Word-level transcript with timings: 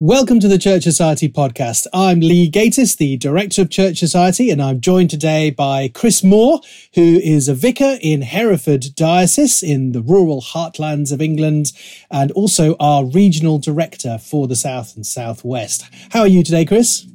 Welcome 0.00 0.40
to 0.40 0.48
the 0.48 0.58
Church 0.58 0.82
Society 0.82 1.26
podcast. 1.26 1.86
I'm 1.90 2.20
Lee 2.20 2.50
Gatiss, 2.50 2.98
the 2.98 3.16
director 3.16 3.62
of 3.62 3.70
Church 3.70 3.96
Society, 3.96 4.50
and 4.50 4.60
I'm 4.60 4.78
joined 4.78 5.08
today 5.08 5.48
by 5.48 5.88
Chris 5.88 6.22
Moore, 6.22 6.60
who 6.92 7.18
is 7.24 7.48
a 7.48 7.54
vicar 7.54 7.96
in 8.02 8.20
Hereford 8.20 8.94
Diocese 8.94 9.62
in 9.62 9.92
the 9.92 10.02
rural 10.02 10.42
heartlands 10.42 11.12
of 11.12 11.22
England, 11.22 11.72
and 12.10 12.30
also 12.32 12.76
our 12.78 13.06
regional 13.06 13.58
director 13.58 14.18
for 14.18 14.46
the 14.46 14.54
South 14.54 14.94
and 14.96 15.06
Southwest. 15.06 15.86
How 16.10 16.20
are 16.20 16.28
you 16.28 16.42
today, 16.42 16.66
Chris? 16.66 17.06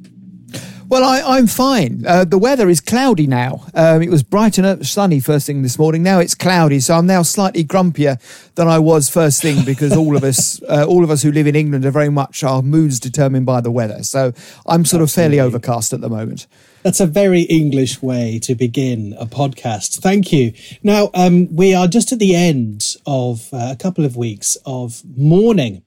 Well, 0.92 1.04
I, 1.04 1.38
am 1.38 1.46
fine. 1.46 2.04
Uh, 2.06 2.26
the 2.26 2.36
weather 2.36 2.68
is 2.68 2.82
cloudy 2.82 3.26
now. 3.26 3.64
Um, 3.72 4.02
it 4.02 4.10
was 4.10 4.22
bright 4.22 4.58
and 4.58 4.86
sunny 4.86 5.20
first 5.20 5.46
thing 5.46 5.62
this 5.62 5.78
morning. 5.78 6.02
Now 6.02 6.18
it's 6.18 6.34
cloudy, 6.34 6.80
so 6.80 6.96
I'm 6.98 7.06
now 7.06 7.22
slightly 7.22 7.64
grumpier 7.64 8.20
than 8.56 8.68
I 8.68 8.78
was 8.78 9.08
first 9.08 9.40
thing 9.40 9.64
because 9.64 9.96
all 9.96 10.14
of 10.14 10.22
us, 10.22 10.62
uh, 10.68 10.84
all 10.86 11.02
of 11.02 11.10
us 11.10 11.22
who 11.22 11.32
live 11.32 11.46
in 11.46 11.56
England, 11.56 11.86
are 11.86 11.90
very 11.90 12.10
much 12.10 12.44
our 12.44 12.60
moods 12.60 13.00
determined 13.00 13.46
by 13.46 13.62
the 13.62 13.70
weather. 13.70 14.02
So 14.02 14.34
I'm 14.66 14.84
sort 14.84 15.00
Absolutely. 15.00 15.04
of 15.04 15.10
fairly 15.12 15.40
overcast 15.40 15.94
at 15.94 16.02
the 16.02 16.10
moment. 16.10 16.46
That's 16.82 17.00
a 17.00 17.06
very 17.06 17.44
English 17.44 18.02
way 18.02 18.38
to 18.42 18.54
begin 18.54 19.16
a 19.18 19.24
podcast. 19.24 20.00
Thank 20.00 20.30
you. 20.30 20.52
Now 20.82 21.08
um, 21.14 21.56
we 21.56 21.72
are 21.72 21.88
just 21.88 22.12
at 22.12 22.18
the 22.18 22.36
end 22.36 22.96
of 23.06 23.48
uh, 23.50 23.68
a 23.70 23.76
couple 23.76 24.04
of 24.04 24.14
weeks 24.14 24.58
of 24.66 25.00
mourning 25.16 25.84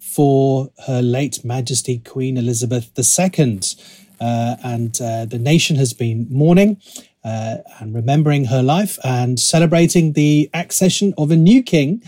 for 0.00 0.70
Her 0.86 1.02
late 1.02 1.44
Majesty 1.44 1.98
Queen 1.98 2.38
Elizabeth 2.38 2.90
II. 2.98 3.60
Uh, 4.20 4.56
and 4.64 5.00
uh, 5.00 5.24
the 5.26 5.38
nation 5.38 5.76
has 5.76 5.92
been 5.92 6.26
mourning 6.30 6.80
uh, 7.24 7.58
and 7.80 7.94
remembering 7.94 8.46
her 8.46 8.62
life 8.62 8.98
and 9.04 9.38
celebrating 9.38 10.12
the 10.12 10.48
accession 10.54 11.12
of 11.18 11.30
a 11.30 11.36
new 11.36 11.62
king, 11.62 12.02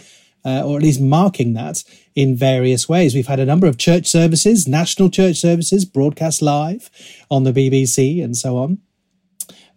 or 0.45 0.79
at 0.79 0.83
least 0.83 0.99
marking 0.99 1.53
that 1.53 1.85
in 2.15 2.35
various 2.35 2.89
ways. 2.89 3.15
We've 3.15 3.27
had 3.27 3.39
a 3.39 3.45
number 3.45 3.67
of 3.67 3.77
church 3.77 4.07
services, 4.07 4.67
national 4.67 5.11
church 5.11 5.37
services, 5.37 5.85
broadcast 5.85 6.41
live 6.41 6.91
on 7.31 7.45
the 7.45 7.53
BBC 7.53 8.25
and 8.25 8.35
so 8.35 8.57
on. 8.57 8.79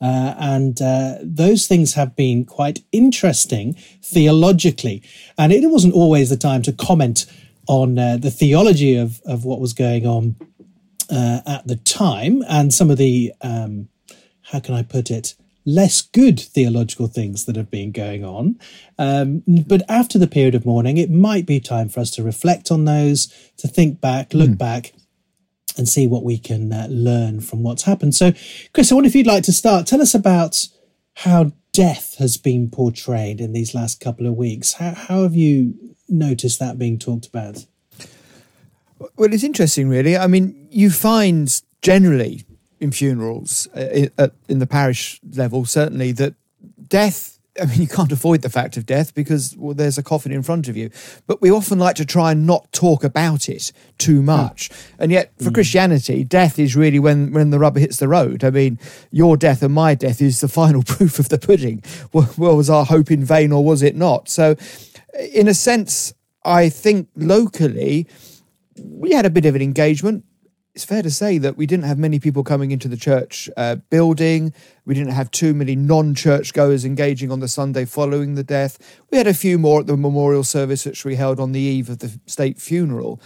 Uh, 0.02 0.34
and 0.40 0.82
uh, 0.82 1.18
those 1.22 1.68
things 1.68 1.94
have 1.94 2.16
been 2.16 2.44
quite 2.44 2.80
interesting 2.92 3.76
theologically. 4.02 5.04
And 5.38 5.54
it 5.54 5.70
wasn't 5.70 5.94
always 5.94 6.30
the 6.30 6.38
time 6.38 6.64
to 6.64 6.74
comment 6.74 7.28
on 7.68 8.00
uh, 8.00 8.18
the 8.18 8.32
theology 8.32 8.96
of, 8.96 9.22
of 9.26 9.46
what 9.46 9.60
was 9.60 9.74
going 9.74 10.08
on 10.08 10.36
uh, 11.12 11.42
at 11.46 11.68
the 11.68 11.76
time, 11.76 12.44
and 12.48 12.74
some 12.74 12.90
of 12.90 12.98
the 12.98 13.34
um, 13.42 13.90
how 14.44 14.60
can 14.60 14.74
I 14.74 14.84
put 14.84 15.12
it 15.12 15.36
less 15.66 16.02
good 16.02 16.40
theological 16.40 17.08
things 17.08 17.46
that 17.46 17.56
have 17.56 17.70
been 17.70 17.92
going 17.92 18.26
on. 18.26 18.60
Um, 18.98 19.44
but 19.68 19.84
after 19.88 20.18
the 20.18 20.28
period 20.28 20.56
of 20.56 20.66
mourning, 20.66 20.98
it 20.98 21.12
might 21.12 21.46
be 21.46 21.60
time 21.60 21.90
for 21.90 22.00
us 22.00 22.12
to 22.12 22.24
reflect 22.24 22.72
on 22.72 22.86
those, 22.86 23.28
to 23.58 23.68
think 23.68 24.02
back, 24.02 24.34
look 24.34 24.52
mm. 24.52 24.58
back, 24.58 24.94
and 25.78 25.88
see 25.88 26.08
what 26.08 26.24
we 26.24 26.38
can 26.38 26.74
uh, 26.74 26.88
learn 26.90 27.40
from 27.40 27.64
what's 27.64 27.84
happened. 27.84 28.16
So, 28.16 28.34
Chris, 28.74 28.92
I 28.92 28.96
wonder 28.96 29.08
if 29.08 29.16
you'd 29.16 29.28
like 29.28 29.44
to 29.44 29.54
start. 29.54 29.88
Tell 29.88 30.02
us 30.02 30.14
about 30.14 30.68
how 31.18 31.52
death 31.74 32.16
has 32.18 32.38
been 32.38 32.70
portrayed 32.70 33.40
in 33.40 33.54
these 33.54 33.74
last 33.74 34.00
couple 34.00 34.26
of 34.26 34.36
weeks. 34.36 34.74
How, 34.74 34.94
how 34.94 35.24
have 35.24 35.36
you 35.36 35.96
noticed 36.10 36.60
that 36.60 36.78
being 36.78 37.00
talked 37.00 37.28
about? 37.28 37.66
Well, 39.18 39.34
it's 39.34 39.44
interesting, 39.44 39.90
really. 39.90 40.18
I 40.18 40.28
mean, 40.28 40.68
you 40.70 40.90
find 40.90 41.50
generally 41.82 42.44
in 42.80 42.92
funerals, 42.92 43.68
uh, 43.76 44.08
in 44.48 44.60
the 44.60 44.68
parish 44.68 45.20
level, 45.36 45.66
certainly, 45.66 46.12
that 46.14 46.34
death. 46.88 47.40
I 47.62 47.66
mean, 47.66 47.82
you 47.82 47.88
can't 47.88 48.12
avoid 48.12 48.42
the 48.42 48.50
fact 48.50 48.78
of 48.78 48.86
death 48.86 49.14
because 49.14 49.56
well, 49.58 49.74
there's 49.74 49.98
a 49.98 50.04
coffin 50.04 50.32
in 50.32 50.42
front 50.42 50.68
of 50.68 50.78
you. 50.78 50.90
But 51.28 51.42
we 51.42 51.52
often 51.52 51.80
like 51.80 51.96
to 51.98 52.06
try 52.06 52.32
and 52.32 52.48
not 52.48 52.72
talk 52.72 53.04
about 53.04 53.50
it 53.50 53.72
too 53.98 54.20
hmm. 54.20 54.26
much. 54.26 54.70
Mm. 54.70 54.96
And 55.00 55.12
yet, 55.12 55.32
for 55.38 55.50
mm. 55.50 55.54
Christianity, 55.54 56.24
death 56.24 56.58
is 56.58 56.76
really 56.76 57.00
when, 57.00 57.34
when 57.34 57.50
the 57.50 57.60
rubber 57.60 57.80
hits 57.80 57.98
the 57.98 58.08
road. 58.08 58.44
I 58.44 58.50
mean, 58.50 58.80
your 59.12 59.38
death 59.38 59.62
and 59.64 59.74
my 59.74 59.96
death 59.96 60.22
is 60.22 60.42
the 60.42 60.48
final 60.62 60.84
proof 60.84 61.20
of 61.20 61.30
the 61.30 61.38
pudding. 61.38 61.84
Well, 62.14 62.58
was 62.58 62.70
our 62.70 62.86
hope 62.86 63.12
in 63.12 63.24
vain 63.24 63.52
or 63.52 63.64
was 63.64 63.82
it 63.82 63.96
not? 63.96 64.28
So, 64.28 64.56
in 65.34 65.48
a 65.48 65.54
sense, 65.54 66.14
I 66.44 66.70
think 66.70 67.08
locally, 67.16 68.08
we 68.84 69.12
had 69.14 69.26
a 69.26 69.30
bit 69.30 69.46
of 69.46 69.56
an 69.56 69.62
engagement. 69.62 70.26
It's 70.74 70.86
fair 70.86 71.02
to 71.02 71.12
say 71.12 71.38
that 71.38 71.58
we 71.58 71.66
didn't 71.66 71.84
have 71.84 71.98
many 71.98 72.18
people 72.18 72.44
coming 72.44 72.72
into 72.72 72.88
the 72.88 72.96
church 72.96 73.50
uh, 73.58 73.76
building. 73.90 74.54
We 74.86 74.94
didn't 74.94 75.12
have 75.12 75.30
too 75.32 75.54
many 75.54 75.76
non 75.76 76.16
church 76.16 76.54
goers 76.54 76.86
engaging 76.86 77.32
on 77.32 77.42
the 77.42 77.50
Sunday 77.50 77.84
following 77.84 78.36
the 78.36 78.44
death. 78.44 78.78
We 79.12 79.18
had 79.18 79.28
a 79.28 79.34
few 79.34 79.60
more 79.60 79.82
at 79.82 79.88
the 79.88 79.98
memorial 79.98 80.46
service, 80.46 80.86
which 80.86 81.04
we 81.04 81.16
held 81.16 81.40
on 81.40 81.52
the 81.52 81.60
eve 81.60 81.90
of 81.90 82.00
the 82.00 82.18
state 82.26 82.60
funeral. 82.60 83.20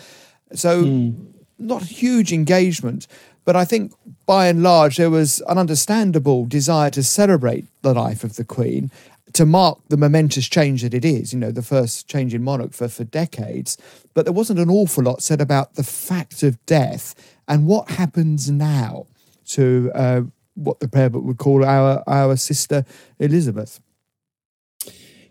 So, 0.53 0.85
mm. 0.85 1.33
not 1.59 1.83
huge 1.83 2.33
engagement. 2.33 3.07
But 3.45 3.55
I 3.55 3.63
think 3.63 3.93
by 4.25 4.47
and 4.47 4.63
large, 4.63 4.97
there 4.97 5.11
was 5.11 5.41
an 5.47 5.59
understandable 5.59 6.45
desire 6.47 6.89
to 6.89 7.03
celebrate 7.03 7.65
the 7.83 7.93
life 7.93 8.23
of 8.23 8.37
the 8.37 8.43
Queen 8.43 8.91
to 9.35 9.45
mark 9.45 9.79
the 9.89 9.97
momentous 9.97 10.47
change 10.47 10.81
that 10.81 10.93
it 10.93 11.03
is, 11.03 11.33
you 11.33 11.39
know, 11.39 11.51
the 11.51 11.61
first 11.61 12.07
change 12.07 12.33
in 12.33 12.41
monarch 12.41 12.73
for, 12.73 12.87
for 12.87 13.03
decades. 13.03 13.77
But 14.13 14.25
there 14.25 14.33
wasn't 14.33 14.59
an 14.59 14.69
awful 14.69 15.03
lot 15.03 15.21
said 15.21 15.41
about 15.41 15.75
the 15.75 15.83
fact 15.83 16.41
of 16.41 16.63
death 16.65 17.13
and 17.47 17.67
what 17.67 17.91
happens 17.91 18.49
now 18.49 19.07
to 19.47 19.91
uh, 19.93 20.21
what 20.55 20.79
the 20.79 20.87
prayer 20.87 21.09
book 21.09 21.25
would 21.25 21.37
call 21.37 21.65
our, 21.65 22.01
our 22.07 22.37
sister 22.37 22.85
Elizabeth. 23.19 23.81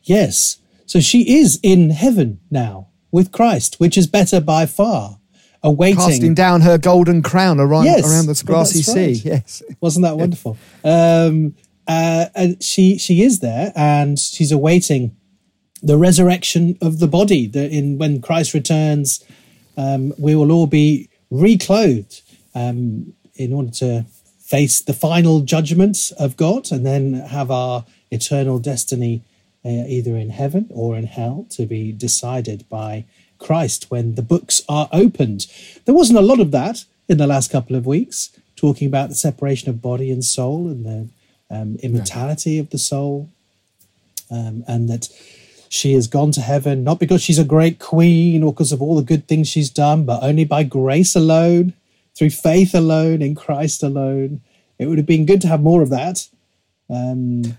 Yes. 0.03 0.59
So 0.85 1.01
she 1.01 1.39
is 1.39 1.59
in 1.63 1.89
heaven 1.89 2.41
now 2.51 2.89
with 3.11 3.33
Christ, 3.33 3.81
which 3.81 3.97
is 3.97 4.07
better 4.07 4.41
by 4.41 4.67
far. 4.67 5.19
Awaiting. 5.63 5.97
Casting 5.97 6.35
down 6.35 6.61
her 6.61 6.77
golden 6.77 7.23
crown 7.23 7.59
around, 7.59 7.87
yes, 7.87 8.07
around 8.07 8.27
the 8.27 8.43
grassy 8.45 8.83
sea. 8.83 9.15
Yes. 9.25 9.63
Wasn't 9.81 10.05
that 10.05 10.17
wonderful? 10.19 10.59
Um, 10.85 11.55
uh, 11.87 12.27
and 12.35 12.63
she 12.63 12.99
she 12.99 13.23
is 13.23 13.41
there, 13.41 13.73
and 13.75 14.19
she's 14.19 14.53
awaiting 14.53 15.17
the 15.83 15.99
resurrection 15.99 16.79
of 16.81 16.99
the 16.99 17.07
body. 17.07 17.47
That 17.47 17.71
in 17.71 17.99
when 17.99 18.21
Christ 18.21 18.55
returns, 18.55 19.25
um, 19.77 20.13
we 20.19 20.35
will 20.35 20.53
all 20.53 20.67
be 20.67 21.09
reclothed 21.31 22.23
um, 22.55 23.13
in 23.35 23.53
order 23.53 23.71
to 23.71 24.07
face 24.41 24.81
the 24.81 24.93
final 24.93 25.41
judgment 25.41 26.13
of 26.19 26.37
God, 26.37 26.71
and 26.73 26.85
then 26.87 27.15
have 27.15 27.51
our 27.51 27.85
eternal 28.11 28.59
destiny 28.59 29.23
uh, 29.65 29.85
either 29.89 30.17
in 30.17 30.31
heaven 30.31 30.67
or 30.71 30.97
in 30.97 31.07
hell 31.07 31.47
to 31.51 31.67
be 31.67 31.93
decided 31.93 32.69
by 32.69 33.05
Christ 33.39 33.91
when 33.91 34.15
the 34.15 34.23
books 34.23 34.63
are 34.69 34.89
opened. 34.93 35.47
There 35.85 35.95
wasn't 35.95 36.19
a 36.19 36.23
lot 36.23 36.41
of 36.41 36.51
that 36.53 36.85
in 37.09 37.19
the 37.19 37.27
last 37.27 37.51
couple 37.51 37.77
of 37.77 37.87
weeks, 37.87 38.31
talking 38.57 38.87
about 38.87 39.09
the 39.09 39.15
separation 39.15 39.69
of 39.69 39.83
body 39.83 40.11
and 40.11 40.25
soul 40.25 40.69
and 40.69 40.85
the 40.85 41.09
um, 41.51 41.77
immortality 41.83 42.59
of 42.59 42.71
the 42.71 42.79
soul, 42.79 43.29
um, 44.31 44.65
and 44.67 44.89
that 44.89 45.09
she 45.69 45.93
has 45.95 46.07
gone 46.07 46.31
to 46.31 46.41
heaven 46.41 46.85
not 46.85 47.01
because 47.01 47.21
she's 47.21 47.39
a 47.39 47.45
great 47.45 47.81
queen 47.81 48.43
or 48.43 48.53
because 48.53 48.71
of 48.73 48.81
all 48.81 48.95
the 48.95 49.03
good 49.03 49.27
things 49.27 49.49
she's 49.49 49.71
done, 49.71 50.05
but 50.05 50.23
only 50.23 50.45
by 50.45 50.63
grace 50.63 51.17
alone, 51.17 51.73
through 52.17 52.31
faith 52.31 52.75
alone, 52.75 53.21
in 53.21 53.35
Christ 53.35 53.83
alone. 53.83 54.41
It 54.79 54.87
would 54.87 54.99
have 54.99 55.07
been 55.07 55.27
good 55.27 55.41
to 55.43 55.49
have 55.49 55.61
more 55.61 55.83
of 55.83 55.91
that. 55.91 56.29
Um, 56.89 57.57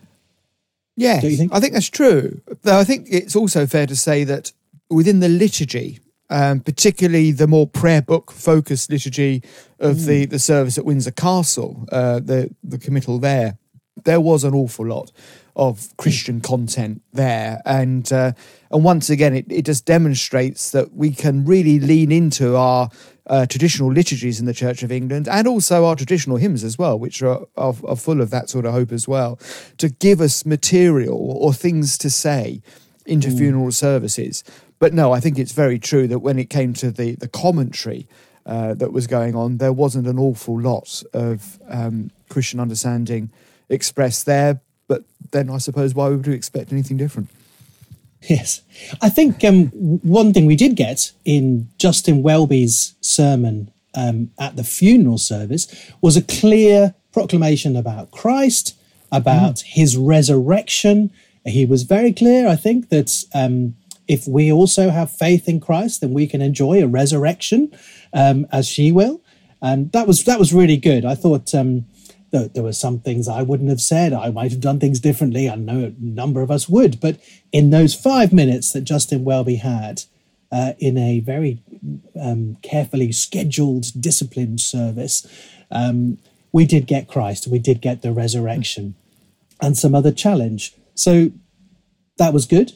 think? 1.38 1.54
I 1.54 1.60
think 1.60 1.74
that's 1.74 1.90
true. 1.90 2.42
Though 2.64 2.80
I 2.80 2.84
think 2.84 3.08
it's 3.10 3.36
also 3.36 3.66
fair 3.66 3.86
to 3.86 3.96
say 3.96 4.24
that 4.24 4.54
within 4.90 5.20
the 5.20 5.30
liturgy, 5.30 6.00
um, 6.30 6.62
particularly 6.62 7.32
the 7.32 7.48
more 7.48 7.68
prayer 7.68 8.02
book 8.02 8.32
focused 8.32 8.90
liturgy 8.90 9.44
of 9.80 9.98
mm. 9.98 10.06
the, 10.06 10.26
the 10.26 10.40
service 10.40 10.78
at 10.78 10.86
Windsor 10.86 11.12
Castle, 11.12 11.88
uh, 11.92 12.20
the 12.20 12.54
the 12.64 12.78
committal 12.78 13.20
there, 13.20 13.58
there 14.06 14.22
was 14.22 14.44
an 14.44 14.54
awful 14.54 14.88
lot 14.88 15.12
of 15.56 15.96
Christian 15.98 16.42
content 16.42 17.02
there, 17.14 17.62
and 17.66 18.12
uh, 18.12 18.32
and 18.72 18.84
once 18.84 19.10
again, 19.10 19.36
it, 19.36 19.46
it 19.50 19.66
just 19.66 19.86
demonstrates 19.86 20.72
that 20.72 20.94
we 20.94 21.12
can 21.12 21.46
really 21.46 21.80
lean 21.80 22.12
into 22.12 22.56
our 22.56 22.90
uh, 23.28 23.46
traditional 23.46 23.92
liturgies 23.92 24.40
in 24.40 24.46
the 24.46 24.54
Church 24.54 24.84
of 24.84 24.92
England 24.92 25.28
and 25.28 25.48
also 25.48 25.86
our 25.86 25.96
traditional 25.96 26.38
hymns 26.38 26.64
as 26.64 26.78
well, 26.78 26.98
which 27.00 27.24
are, 27.24 27.46
are, 27.58 27.74
are 27.88 27.96
full 27.96 28.22
of 28.22 28.30
that 28.30 28.50
sort 28.50 28.66
of 28.66 28.74
hope 28.74 28.92
as 28.92 29.08
well, 29.08 29.40
to 29.78 29.90
give 29.90 30.22
us 30.22 30.46
material 30.46 31.18
or 31.18 31.54
things 31.54 31.98
to 31.98 32.10
say 32.10 32.62
into 33.06 33.30
mm. 33.30 33.38
funeral 33.38 33.72
services. 33.72 34.44
But 34.78 34.94
no, 34.94 35.12
I 35.12 35.20
think 35.20 35.40
it's 35.40 35.54
very 35.54 35.80
true 35.80 36.08
that 36.08 36.20
when 36.20 36.38
it 36.38 36.50
came 36.50 36.74
to 36.74 36.92
the 36.92 37.16
the 37.16 37.28
commentary 37.30 38.08
uh, 38.46 38.74
that 38.76 38.92
was 38.92 39.08
going 39.08 39.36
on, 39.36 39.58
there 39.58 39.74
wasn't 39.74 40.08
an 40.08 40.20
awful 40.20 40.60
lot 40.60 41.02
of 41.14 41.60
um, 41.68 42.12
Christian 42.30 42.60
understanding 42.60 43.32
expressed 43.70 44.26
there. 44.26 44.62
But 44.88 45.04
then 45.32 45.50
I 45.50 45.58
suppose 45.58 45.94
why 45.94 46.10
would 46.10 46.26
we 46.28 46.34
expect 46.34 46.72
anything 46.72 46.98
different? 46.98 47.30
Yes. 48.22 48.62
I 49.02 49.10
think 49.10 49.44
um, 49.44 49.68
one 50.02 50.34
thing 50.34 50.46
we 50.46 50.56
did 50.56 50.76
get 50.76 51.12
in 51.26 51.70
Justin 51.78 52.24
Welby's 52.24 52.96
sermon 53.02 53.72
um, 53.94 54.32
at 54.40 54.56
the 54.56 54.64
funeral 54.64 55.18
service 55.18 55.68
was 56.02 56.18
a 56.18 56.22
clear 56.22 56.96
proclamation 57.12 57.76
about 57.76 58.12
Christ, 58.12 58.76
about 59.12 59.56
mm. 59.56 59.64
his 59.64 59.96
resurrection. 59.96 61.12
He 61.46 61.66
was 61.66 61.84
very 61.84 62.12
clear, 62.12 62.48
I 62.48 62.56
think, 62.56 62.90
that 62.90 63.24
um, 63.34 63.76
if 64.08 64.28
we 64.28 64.52
also 64.52 64.90
have 64.90 65.12
faith 65.12 65.48
in 65.48 65.60
Christ, 65.60 66.02
then 66.02 66.14
we 66.14 66.28
can 66.28 66.42
enjoy 66.42 66.82
a 66.82 66.88
resurrection 66.88 67.72
um, 68.14 68.48
as 68.52 68.68
she 68.68 68.92
will. 68.92 69.22
And 69.62 69.92
that 69.94 70.08
was 70.08 70.26
that 70.26 70.38
was 70.38 70.54
really 70.54 70.78
good. 70.78 71.06
I 71.06 71.16
thought 71.16 71.56
um, 71.56 71.86
that 72.32 72.54
there 72.54 72.64
were 72.64 72.74
some 72.74 73.00
things 73.00 73.28
I 73.28 73.42
wouldn't 73.42 73.70
have 73.70 73.82
said. 73.82 74.14
I 74.14 74.30
might 74.30 74.52
have 74.52 74.62
done 74.62 74.80
things 74.80 75.00
differently. 75.00 75.50
I 75.50 75.56
know 75.56 75.86
a 75.86 76.04
number 76.04 76.42
of 76.42 76.52
us 76.52 76.68
would. 76.68 77.00
But 77.00 77.20
in 77.52 77.70
those 77.70 77.94
five 77.94 78.34
minutes 78.34 78.74
that 78.74 78.82
Justin 78.82 79.24
Welby 79.24 79.56
had 79.56 80.04
uh, 80.52 80.74
in 80.80 80.98
a 80.98 81.20
very 81.20 81.62
um, 82.20 82.58
carefully 82.62 83.12
scheduled, 83.12 83.86
disciplined 84.00 84.60
service, 84.60 85.26
um, 85.72 86.18
we 86.52 86.66
did 86.66 86.88
get 86.88 87.08
Christ. 87.08 87.48
We 87.48 87.60
did 87.60 87.82
get 87.82 88.02
the 88.02 88.12
resurrection 88.12 88.96
and 89.62 89.78
some 89.78 89.96
other 89.96 90.12
challenge. 90.12 90.74
So 90.94 91.32
that 92.18 92.34
was 92.34 92.46
good 92.46 92.74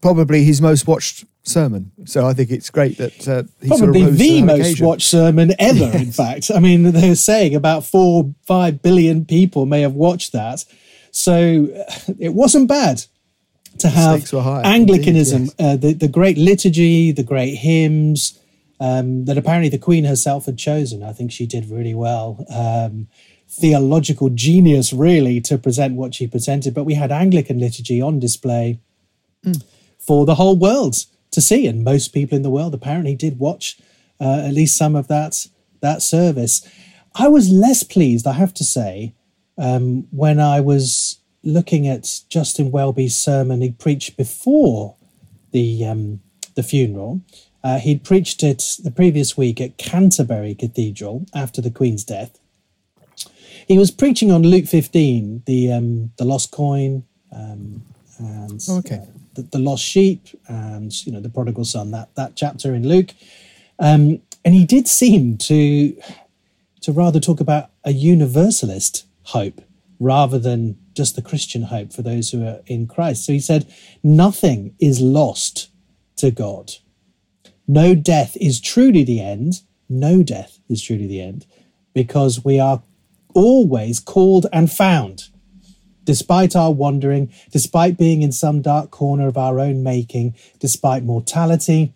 probably 0.00 0.44
his 0.44 0.60
most 0.60 0.86
watched 0.86 1.24
sermon. 1.50 1.92
So 2.04 2.26
I 2.26 2.34
think 2.34 2.50
it's 2.50 2.70
great 2.70 2.98
that 2.98 3.28
uh, 3.28 3.42
probably 3.66 4.00
sort 4.00 4.12
of 4.12 4.18
the 4.18 4.42
most 4.42 4.60
occasion. 4.60 4.86
watched 4.86 5.06
sermon 5.06 5.52
ever. 5.58 5.78
yes. 5.78 5.94
In 5.94 6.12
fact, 6.24 6.50
I 6.54 6.60
mean 6.60 6.82
they 6.82 7.08
were 7.08 7.14
saying 7.14 7.54
about 7.54 7.84
four 7.84 8.34
five 8.46 8.82
billion 8.82 9.24
people 9.24 9.66
may 9.66 9.80
have 9.82 9.94
watched 9.94 10.32
that, 10.32 10.64
so 11.10 11.68
uh, 11.74 12.12
it 12.18 12.34
wasn't 12.34 12.68
bad 12.68 13.04
to 13.78 13.88
have 13.88 14.32
Anglicanism, 14.34 15.42
Indeed, 15.42 15.54
yes. 15.58 15.74
uh, 15.74 15.76
the 15.76 15.92
the 15.94 16.08
great 16.08 16.38
liturgy, 16.38 17.12
the 17.12 17.24
great 17.24 17.54
hymns. 17.56 18.36
Um, 18.82 19.26
that 19.26 19.36
apparently 19.36 19.68
the 19.68 19.76
Queen 19.76 20.04
herself 20.04 20.46
had 20.46 20.56
chosen. 20.56 21.02
I 21.02 21.12
think 21.12 21.32
she 21.32 21.44
did 21.44 21.68
really 21.68 21.94
well. 21.94 22.46
Um, 22.48 23.08
theological 23.46 24.30
genius, 24.30 24.90
really, 24.90 25.38
to 25.42 25.58
present 25.58 25.96
what 25.96 26.14
she 26.14 26.26
presented. 26.26 26.72
But 26.72 26.84
we 26.84 26.94
had 26.94 27.12
Anglican 27.12 27.58
liturgy 27.58 28.00
on 28.00 28.18
display. 28.18 28.78
Mm 29.44 29.62
for 30.00 30.26
the 30.26 30.34
whole 30.34 30.56
world 30.56 30.96
to 31.30 31.40
see. 31.40 31.66
And 31.66 31.84
most 31.84 32.08
people 32.08 32.36
in 32.36 32.42
the 32.42 32.50
world 32.50 32.74
apparently 32.74 33.14
did 33.14 33.38
watch 33.38 33.78
uh, 34.20 34.42
at 34.46 34.54
least 34.54 34.76
some 34.76 34.94
of 34.94 35.08
that 35.08 35.46
that 35.80 36.02
service. 36.02 36.66
I 37.14 37.28
was 37.28 37.50
less 37.50 37.82
pleased, 37.82 38.26
I 38.26 38.32
have 38.32 38.54
to 38.54 38.64
say, 38.64 39.14
um, 39.56 40.06
when 40.10 40.38
I 40.38 40.60
was 40.60 41.18
looking 41.42 41.88
at 41.88 42.20
Justin 42.28 42.70
Welby's 42.70 43.16
sermon 43.16 43.62
he 43.62 43.70
preached 43.70 44.16
before 44.16 44.96
the 45.52 45.86
um, 45.86 46.20
the 46.54 46.62
funeral. 46.62 47.22
Uh, 47.62 47.78
he'd 47.78 48.04
preached 48.04 48.42
it 48.42 48.76
the 48.82 48.90
previous 48.90 49.36
week 49.36 49.60
at 49.60 49.76
Canterbury 49.76 50.54
Cathedral 50.54 51.26
after 51.34 51.60
the 51.60 51.70
Queen's 51.70 52.04
death. 52.04 52.38
He 53.68 53.78
was 53.78 53.90
preaching 53.90 54.32
on 54.32 54.42
Luke 54.42 54.66
15, 54.66 55.42
the 55.46 55.72
um, 55.72 56.12
the 56.16 56.24
lost 56.24 56.50
coin, 56.50 57.04
um, 57.32 57.82
and 58.18 58.62
okay. 58.70 59.02
Uh, 59.02 59.19
the, 59.34 59.42
the, 59.42 59.58
lost 59.58 59.84
sheep 59.84 60.28
and 60.48 61.06
you 61.06 61.12
know 61.12 61.20
the 61.20 61.28
prodigal 61.28 61.64
son 61.64 61.90
that 61.92 62.14
that 62.14 62.36
chapter 62.36 62.74
in 62.74 62.88
Luke. 62.88 63.10
Um, 63.78 64.20
and 64.44 64.54
he 64.54 64.64
did 64.64 64.88
seem 64.88 65.36
to 65.38 65.96
to 66.82 66.92
rather 66.92 67.20
talk 67.20 67.40
about 67.40 67.70
a 67.84 67.92
universalist 67.92 69.06
hope 69.24 69.60
rather 69.98 70.38
than 70.38 70.78
just 70.94 71.14
the 71.14 71.22
Christian 71.22 71.62
hope 71.62 71.92
for 71.92 72.02
those 72.02 72.30
who 72.30 72.44
are 72.44 72.60
in 72.66 72.86
Christ. 72.86 73.24
So 73.24 73.32
he 73.32 73.40
said 73.40 73.72
nothing 74.02 74.74
is 74.80 75.00
lost 75.00 75.70
to 76.16 76.30
God. 76.30 76.72
No 77.68 77.94
death 77.94 78.36
is 78.40 78.60
truly 78.60 79.04
the 79.04 79.20
end. 79.20 79.62
No 79.88 80.22
death 80.22 80.58
is 80.68 80.82
truly 80.82 81.06
the 81.06 81.20
end 81.20 81.46
because 81.94 82.44
we 82.44 82.58
are 82.58 82.82
always 83.34 84.00
called 84.00 84.46
and 84.52 84.70
found 84.70 85.28
Despite 86.10 86.56
our 86.56 86.72
wandering, 86.72 87.32
despite 87.52 87.96
being 87.96 88.22
in 88.22 88.32
some 88.32 88.62
dark 88.62 88.90
corner 88.90 89.28
of 89.28 89.38
our 89.38 89.60
own 89.60 89.84
making, 89.84 90.34
despite 90.58 91.04
mortality, 91.04 91.94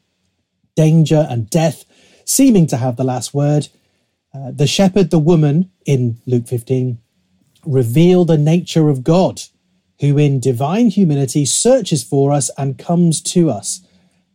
danger, 0.77 1.27
and 1.29 1.51
death 1.51 1.85
seeming 2.25 2.69
to 2.69 2.77
have 2.77 2.95
the 2.95 3.03
last 3.03 3.35
word, 3.35 3.67
uh, 4.33 4.53
the 4.53 4.69
shepherd, 4.69 5.11
the 5.11 5.19
woman 5.19 5.69
in 5.85 6.21
Luke 6.27 6.47
15, 6.47 6.99
reveal 7.67 8.25
the 8.25 8.39
nature 8.39 8.89
of 8.89 9.03
God, 9.03 9.43
who 9.99 10.17
in 10.17 10.39
divine 10.39 10.91
humility 10.91 11.45
searches 11.45 12.05
for 12.05 12.31
us 12.31 12.53
and 12.57 12.79
comes 12.79 13.21
to 13.21 13.51
us. 13.51 13.85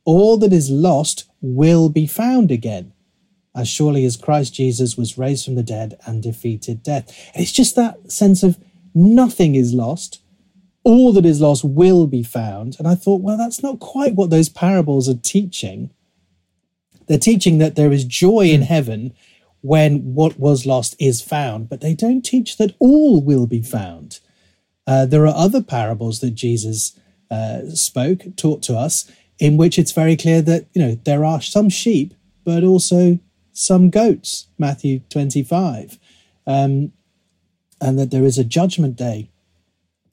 All 0.04 0.36
that 0.40 0.52
is 0.52 0.70
lost 0.70 1.24
will 1.40 1.88
be 1.88 2.06
found 2.06 2.52
again, 2.52 2.92
as 3.56 3.70
surely 3.70 4.04
as 4.04 4.18
Christ 4.18 4.54
Jesus 4.54 4.98
was 4.98 5.18
raised 5.18 5.46
from 5.46 5.56
the 5.56 5.64
dead 5.64 5.98
and 6.06 6.22
defeated 6.22 6.84
death. 6.84 7.08
And 7.34 7.42
it's 7.42 7.54
just 7.54 7.78
that 7.78 8.12
sense 8.12 8.44
of 8.44 8.58
nothing 8.94 9.56
is 9.56 9.74
lost. 9.74 10.22
All 10.84 11.12
that 11.14 11.26
is 11.26 11.42
lost 11.42 11.64
will 11.64 12.08
be 12.08 12.24
found. 12.24 12.76
And 12.80 12.88
I 12.88 12.96
thought, 12.96 13.22
well, 13.22 13.38
that's 13.38 13.62
not 13.62 13.80
quite 13.80 14.16
what 14.16 14.30
those 14.30 14.50
parables 14.50 15.10
are 15.10 15.20
teaching. 15.22 15.92
They're 17.08 17.18
teaching 17.18 17.58
that 17.58 17.76
there 17.76 17.92
is 17.92 18.06
joy 18.06 18.46
in 18.48 18.62
heaven 18.62 19.14
when 19.62 20.14
what 20.16 20.40
was 20.40 20.66
lost 20.66 20.96
is 21.00 21.22
found, 21.22 21.70
but 21.70 21.82
they 21.82 21.94
don't 21.94 22.22
teach 22.22 22.58
that 22.58 22.76
all 22.80 23.22
will 23.22 23.46
be 23.46 23.62
found. 23.62 24.20
Uh, 24.88 25.06
there 25.06 25.28
are 25.28 25.36
other 25.36 25.62
parables 25.62 26.20
that 26.20 26.32
Jesus 26.32 26.98
uh, 27.30 27.70
spoke, 27.74 28.22
taught 28.38 28.64
to 28.64 28.78
us, 28.78 29.12
in 29.38 29.58
which 29.58 29.78
it's 29.78 29.92
very 29.92 30.16
clear 30.16 30.42
that 30.42 30.68
you 30.74 30.82
know 30.82 30.96
there 31.04 31.26
are 31.26 31.42
some 31.42 31.70
sheep, 31.70 32.14
but 32.44 32.64
also 32.64 33.20
some 33.52 33.90
goats. 33.90 34.48
Matthew 34.58 35.00
twenty-five. 35.10 36.00
Um, 36.48 36.94
and 37.82 37.98
that 37.98 38.12
there 38.12 38.26
is 38.26 38.38
a 38.38 38.44
judgment 38.44 38.96
day 38.96 39.30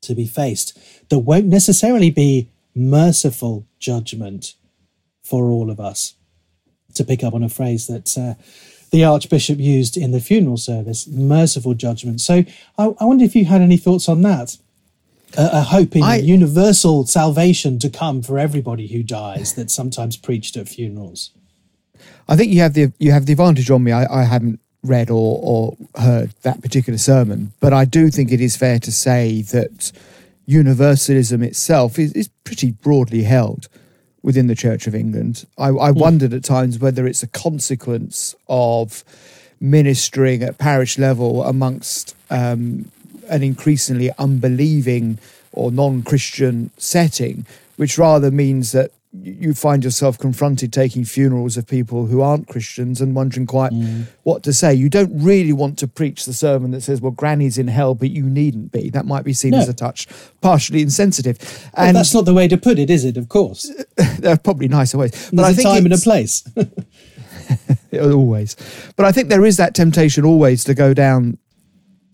to 0.03 0.15
be 0.15 0.27
faced 0.27 0.79
that 1.09 1.21
won't 1.21 1.47
necessarily 1.47 2.11
be 2.11 2.49
merciful 2.75 3.67
judgment 3.79 4.55
for 5.23 5.51
all 5.51 5.71
of 5.71 5.81
us. 5.81 6.15
To 6.95 7.05
pick 7.05 7.23
up 7.23 7.35
on 7.35 7.43
a 7.43 7.49
phrase 7.49 7.89
that 7.89 8.17
uh, 8.17 8.41
the 8.91 9.05
Archbishop 9.05 9.59
used 9.59 9.97
in 9.97 10.13
the 10.13 10.21
funeral 10.21 10.57
service, 10.57 11.07
merciful 11.07 11.75
judgment. 11.75 12.21
So 12.21 12.45
I, 12.79 12.95
I 12.99 13.05
wonder 13.05 13.25
if 13.25 13.37
you 13.37 13.45
had 13.45 13.61
any 13.61 13.77
thoughts 13.77 14.09
on 14.09 14.23
that. 14.23 14.57
Uh, 15.37 15.51
a 15.53 15.61
hope 15.61 15.97
in 15.97 16.03
I, 16.03 16.17
universal 16.19 17.05
salvation 17.05 17.79
to 17.81 17.91
come 17.91 18.23
for 18.23 18.39
everybody 18.39 18.87
who 18.87 19.03
dies 19.03 19.55
that's 19.55 19.75
sometimes 19.75 20.17
preached 20.17 20.57
at 20.57 20.69
funerals. 20.69 21.33
I 22.29 22.37
think 22.37 22.53
you 22.53 22.61
have 22.61 22.75
the 22.75 22.93
you 22.99 23.11
have 23.13 23.27
the 23.27 23.33
advantage 23.33 23.71
on 23.71 23.83
me. 23.83 23.93
I, 23.93 24.21
I 24.21 24.25
haven't 24.25 24.61
read 24.89 25.11
or, 25.11 25.41
or 25.43 25.77
heard 26.01 26.31
that 26.43 26.63
particular 26.63 26.99
sermon, 26.99 27.53
but 27.61 27.73
I 27.73 27.85
do 27.85 28.11
think 28.11 28.33
it 28.33 28.41
is 28.41 28.57
fair 28.57 28.79
to 28.81 28.93
say 28.93 29.43
that 29.43 29.93
universalism 30.47 31.43
itself 31.43 31.99
is, 31.99 32.13
is 32.13 32.29
pretty 32.45 32.71
broadly 32.71 33.25
held 33.25 33.69
within 34.23 34.47
the 34.47 34.55
Church 34.55 34.87
of 34.87 34.95
England. 34.95 35.47
I, 35.59 35.69
I 35.69 35.91
mm. 35.93 35.97
wondered 35.97 36.33
at 36.33 36.45
times 36.45 36.79
whether 36.79 37.07
it's 37.07 37.23
a 37.23 37.29
consequence 37.29 38.35
of 38.49 39.05
ministering 39.61 40.43
at 40.43 40.59
parish 40.59 40.99
level 40.99 41.45
amongst 41.45 42.17
um, 42.31 42.91
an 43.29 43.43
increasingly 43.43 44.11
unbelieving 44.19 45.19
or 45.53 45.71
non 45.71 46.03
Christian 46.03 46.71
setting, 46.77 47.47
which 47.77 47.99
rather 47.99 48.31
means 48.31 48.73
that 48.73 48.91
you 49.23 49.55
find 49.55 49.85
yourself 49.85 50.19
confronted 50.19 50.73
taking 50.73 51.05
funerals 51.05 51.57
of 51.57 51.67
people 51.67 52.07
who 52.07 52.21
aren't 52.21 52.49
Christians 52.49 53.01
and 53.01 53.15
wondering 53.15 53.47
quite 53.47 53.73
mm. 53.73 54.07
what 54.23 54.43
to 54.45 54.53
say. 54.53 54.75
You 54.75 54.89
don't 54.89 55.13
really 55.15 55.53
want 55.53 55.79
to 55.79 55.89
preach 55.89 56.25
the 56.25 56.33
sermon 56.33 56.71
that 56.73 56.83
says, 56.83 57.01
"Well, 57.01 57.13
Granny's 57.13 57.59
in 57.59 57.69
hell, 57.69 57.95
but 57.95 58.11
you 58.11 58.25
needn't 58.25 58.73
be." 58.73 58.91
That 58.91 59.07
might 59.07 59.25
be 59.25 59.33
seen 59.33 59.53
no. 59.53 59.59
as 59.59 59.69
a 59.69 59.75
touch 59.75 60.07
partially 60.41 60.83
insensitive. 60.83 61.39
And 61.75 61.87
well, 61.87 61.93
that's 61.95 62.15
not 62.15 62.25
the 62.25 62.35
way 62.35 62.49
to 62.49 62.57
put 62.57 62.79
it, 62.79 62.91
is 62.91 63.05
it? 63.05 63.17
Of 63.17 63.29
course, 63.29 63.71
there 64.19 64.33
are 64.33 64.39
probably 64.39 64.69
nicer 64.69 64.99
ways. 64.99 65.31
But 65.33 65.43
There's 65.43 65.49
I 65.49 65.53
think 65.55 65.69
a 65.69 65.73
time 65.73 65.85
and 65.85 65.95
a 65.95 65.99
place. 65.99 66.45
always, 68.01 68.57
but 68.97 69.07
I 69.07 69.13
think 69.13 69.29
there 69.29 69.45
is 69.45 69.57
that 69.57 69.75
temptation 69.75 70.25
always 70.25 70.65
to 70.65 70.75
go 70.75 70.95
down 70.95 71.39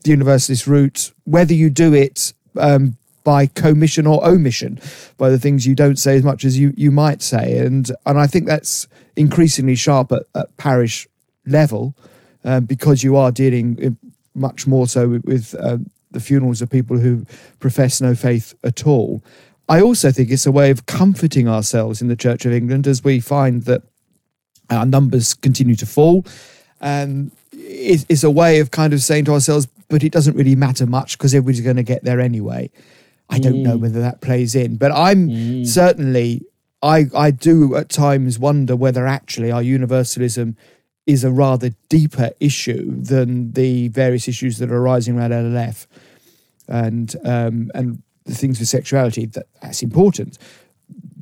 the 0.04 0.10
universalist 0.10 0.66
route, 0.66 1.12
whether 1.24 1.54
you 1.54 1.70
do 1.70 1.94
it 1.94 2.32
um, 2.58 2.96
by 3.24 3.46
commission 3.46 4.06
or 4.06 4.24
omission, 4.26 4.80
by 5.16 5.30
the 5.30 5.38
things 5.38 5.66
you 5.66 5.74
don't 5.74 5.98
say 5.98 6.16
as 6.16 6.22
much 6.22 6.44
as 6.44 6.58
you, 6.58 6.72
you 6.76 6.90
might 6.90 7.22
say. 7.22 7.58
And, 7.58 7.90
and 8.06 8.18
I 8.18 8.26
think 8.26 8.46
that's 8.46 8.88
increasingly 9.16 9.74
sharp 9.74 10.12
at, 10.12 10.22
at 10.34 10.56
parish 10.56 11.08
level 11.46 11.94
um, 12.44 12.64
because 12.64 13.02
you 13.02 13.16
are 13.16 13.30
dealing 13.30 13.96
much 14.34 14.66
more 14.66 14.86
so 14.86 15.08
with, 15.08 15.24
with 15.24 15.54
um, 15.60 15.90
the 16.10 16.20
funerals 16.20 16.62
of 16.62 16.70
people 16.70 16.98
who 16.98 17.24
profess 17.60 18.00
no 18.00 18.14
faith 18.14 18.54
at 18.64 18.86
all. 18.86 19.22
I 19.68 19.80
also 19.80 20.10
think 20.10 20.30
it's 20.30 20.46
a 20.46 20.52
way 20.52 20.70
of 20.70 20.86
comforting 20.86 21.48
ourselves 21.48 22.02
in 22.02 22.08
the 22.08 22.16
Church 22.16 22.44
of 22.44 22.52
England 22.52 22.86
as 22.86 23.04
we 23.04 23.20
find 23.20 23.62
that 23.64 23.82
Our 24.70 24.86
numbers 24.86 25.34
continue 25.34 25.76
to 25.76 25.86
fall. 25.86 26.24
And 26.80 27.30
it's 27.52 28.24
a 28.24 28.30
way 28.30 28.60
of 28.60 28.70
kind 28.70 28.92
of 28.92 29.00
saying 29.02 29.26
to 29.26 29.32
ourselves, 29.32 29.68
but 29.88 30.02
it 30.02 30.12
doesn't 30.12 30.36
really 30.36 30.56
matter 30.56 30.86
much 30.86 31.18
because 31.18 31.34
everybody's 31.34 31.60
going 31.60 31.76
to 31.76 31.82
get 31.82 32.02
there 32.04 32.20
anyway. 32.20 32.70
I 33.30 33.38
don't 33.38 33.62
know 33.62 33.76
whether 33.76 34.00
that 34.00 34.20
plays 34.20 34.54
in, 34.54 34.76
but 34.76 34.92
I'm 34.92 35.64
certainly 35.64 36.42
I 36.82 37.06
I 37.14 37.30
do 37.30 37.76
at 37.76 37.88
times 37.88 38.38
wonder 38.38 38.76
whether 38.76 39.06
actually 39.06 39.50
our 39.50 39.62
universalism 39.62 40.56
is 41.06 41.24
a 41.24 41.30
rather 41.30 41.70
deeper 41.88 42.30
issue 42.40 42.90
than 42.94 43.52
the 43.52 43.88
various 43.88 44.28
issues 44.28 44.58
that 44.58 44.70
are 44.70 44.76
arising 44.76 45.18
around 45.18 45.30
LLF 45.30 45.86
and 46.68 47.16
um, 47.24 47.70
and 47.74 48.02
the 48.24 48.34
things 48.34 48.58
with 48.58 48.68
sexuality. 48.68 49.26
That 49.26 49.46
that's 49.60 49.82
important, 49.82 50.38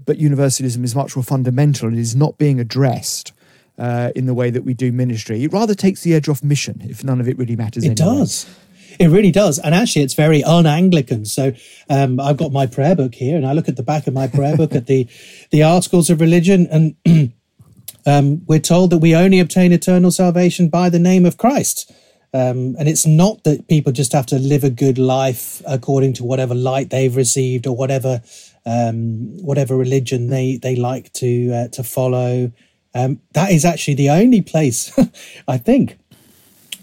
but 0.04 0.18
universalism 0.18 0.84
is 0.84 0.94
much 0.94 1.14
more 1.16 1.22
fundamental 1.22 1.88
and 1.88 1.98
is 1.98 2.16
not 2.16 2.38
being 2.38 2.60
addressed. 2.60 3.32
Uh, 3.78 4.12
in 4.14 4.26
the 4.26 4.34
way 4.34 4.50
that 4.50 4.62
we 4.62 4.74
do 4.74 4.92
ministry, 4.92 5.42
it 5.42 5.50
rather 5.54 5.74
takes 5.74 6.02
the 6.02 6.12
edge 6.12 6.28
off 6.28 6.44
mission 6.44 6.82
if 6.84 7.02
none 7.02 7.18
of 7.18 7.26
it 7.26 7.38
really 7.38 7.56
matters. 7.56 7.82
It 7.82 7.98
anyway. 7.98 8.18
does. 8.18 8.46
It 9.00 9.08
really 9.08 9.30
does. 9.30 9.58
And 9.58 9.74
actually, 9.74 10.02
it's 10.02 10.12
very 10.12 10.44
un 10.44 10.66
Anglican. 10.66 11.24
So 11.24 11.54
um, 11.88 12.20
I've 12.20 12.36
got 12.36 12.52
my 12.52 12.66
prayer 12.66 12.94
book 12.94 13.14
here, 13.14 13.34
and 13.34 13.46
I 13.46 13.54
look 13.54 13.66
at 13.66 13.76
the 13.76 13.82
back 13.82 14.06
of 14.06 14.12
my 14.12 14.28
prayer 14.28 14.58
book 14.58 14.74
at 14.74 14.86
the, 14.86 15.08
the 15.50 15.62
articles 15.62 16.10
of 16.10 16.20
religion, 16.20 16.68
and 16.70 17.32
um, 18.06 18.44
we're 18.46 18.58
told 18.58 18.90
that 18.90 18.98
we 18.98 19.16
only 19.16 19.40
obtain 19.40 19.72
eternal 19.72 20.10
salvation 20.10 20.68
by 20.68 20.90
the 20.90 20.98
name 20.98 21.24
of 21.24 21.38
Christ. 21.38 21.90
Um, 22.34 22.76
and 22.78 22.88
it's 22.88 23.06
not 23.06 23.42
that 23.44 23.68
people 23.68 23.90
just 23.90 24.12
have 24.12 24.26
to 24.26 24.38
live 24.38 24.64
a 24.64 24.70
good 24.70 24.98
life 24.98 25.62
according 25.66 26.12
to 26.14 26.24
whatever 26.24 26.54
light 26.54 26.90
they've 26.90 27.16
received 27.16 27.66
or 27.66 27.74
whatever 27.74 28.22
um, 28.66 29.42
whatever 29.42 29.76
religion 29.76 30.28
they 30.28 30.58
they 30.58 30.76
like 30.76 31.10
to 31.14 31.52
uh, 31.52 31.68
to 31.68 31.82
follow. 31.82 32.52
Um, 32.94 33.20
that 33.32 33.50
is 33.50 33.64
actually 33.64 33.94
the 33.94 34.10
only 34.10 34.42
place, 34.42 34.96
I 35.48 35.56
think, 35.56 35.98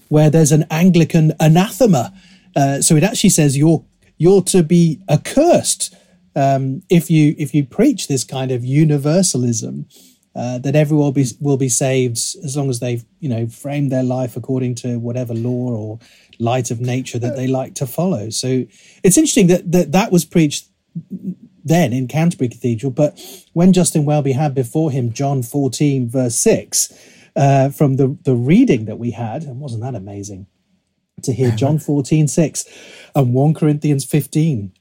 where 0.10 0.30
there's 0.30 0.52
an 0.52 0.66
Anglican 0.70 1.34
anathema. 1.40 2.14
Uh, 2.56 2.82
so 2.82 2.96
it 2.96 3.04
actually 3.04 3.30
says 3.30 3.58
you're 3.58 3.84
you're 4.18 4.42
to 4.42 4.64
be 4.64 5.00
accursed 5.10 5.96
um, 6.36 6.84
if 6.90 7.10
you 7.10 7.36
if 7.38 7.54
you 7.54 7.64
preach 7.64 8.08
this 8.08 8.24
kind 8.24 8.52
of 8.52 8.64
universalism. 8.64 9.88
Uh, 10.36 10.60
that 10.60 10.76
everyone 10.76 11.06
will 11.06 11.12
be 11.12 11.26
will 11.40 11.58
be 11.58 11.68
saved 11.68 12.16
as 12.44 12.56
long 12.56 12.70
as 12.70 12.80
they've 12.80 13.04
you 13.20 13.28
know 13.28 13.48
framed 13.48 13.92
their 13.92 14.04
life 14.04 14.38
according 14.38 14.76
to 14.76 15.00
whatever 15.00 15.34
law 15.34 15.72
or 15.72 16.00
light 16.38 16.70
of 16.70 16.80
nature 16.80 17.18
that 17.18 17.36
they 17.36 17.48
like 17.48 17.74
to 17.74 17.88
follow. 17.88 18.30
So 18.30 18.64
it's 19.04 19.18
interesting 19.18 19.48
that 19.48 19.72
that, 19.72 19.92
that 19.94 20.12
was 20.12 20.26
preached 20.26 20.68
then 21.66 21.94
in 21.94 22.08
Canterbury 22.08 22.50
Cathedral, 22.50 22.92
but 22.92 23.20
when 23.54 23.74
Justin 23.74 24.06
Welby 24.06 24.32
had 24.32 24.56
before 24.56 24.92
him 24.92 25.12
John 25.12 25.44
14, 25.44 26.10
verse 26.10 26.36
6, 26.36 26.94
uh, 27.38 27.70
from 27.70 27.96
the, 27.96 28.18
the 28.24 28.36
reading 28.36 28.86
that 28.86 29.00
we 29.00 29.12
had, 29.12 29.44
and 29.44 29.60
wasn't 29.62 29.84
that 29.84 29.96
amazing 29.96 30.48
to 31.24 31.32
hear 31.32 31.52
John 31.52 31.80
14, 31.88 32.28
6 32.28 32.66
and 33.16 33.34
1 33.34 33.54
Corinthians 33.54 34.04
15? 34.04 34.74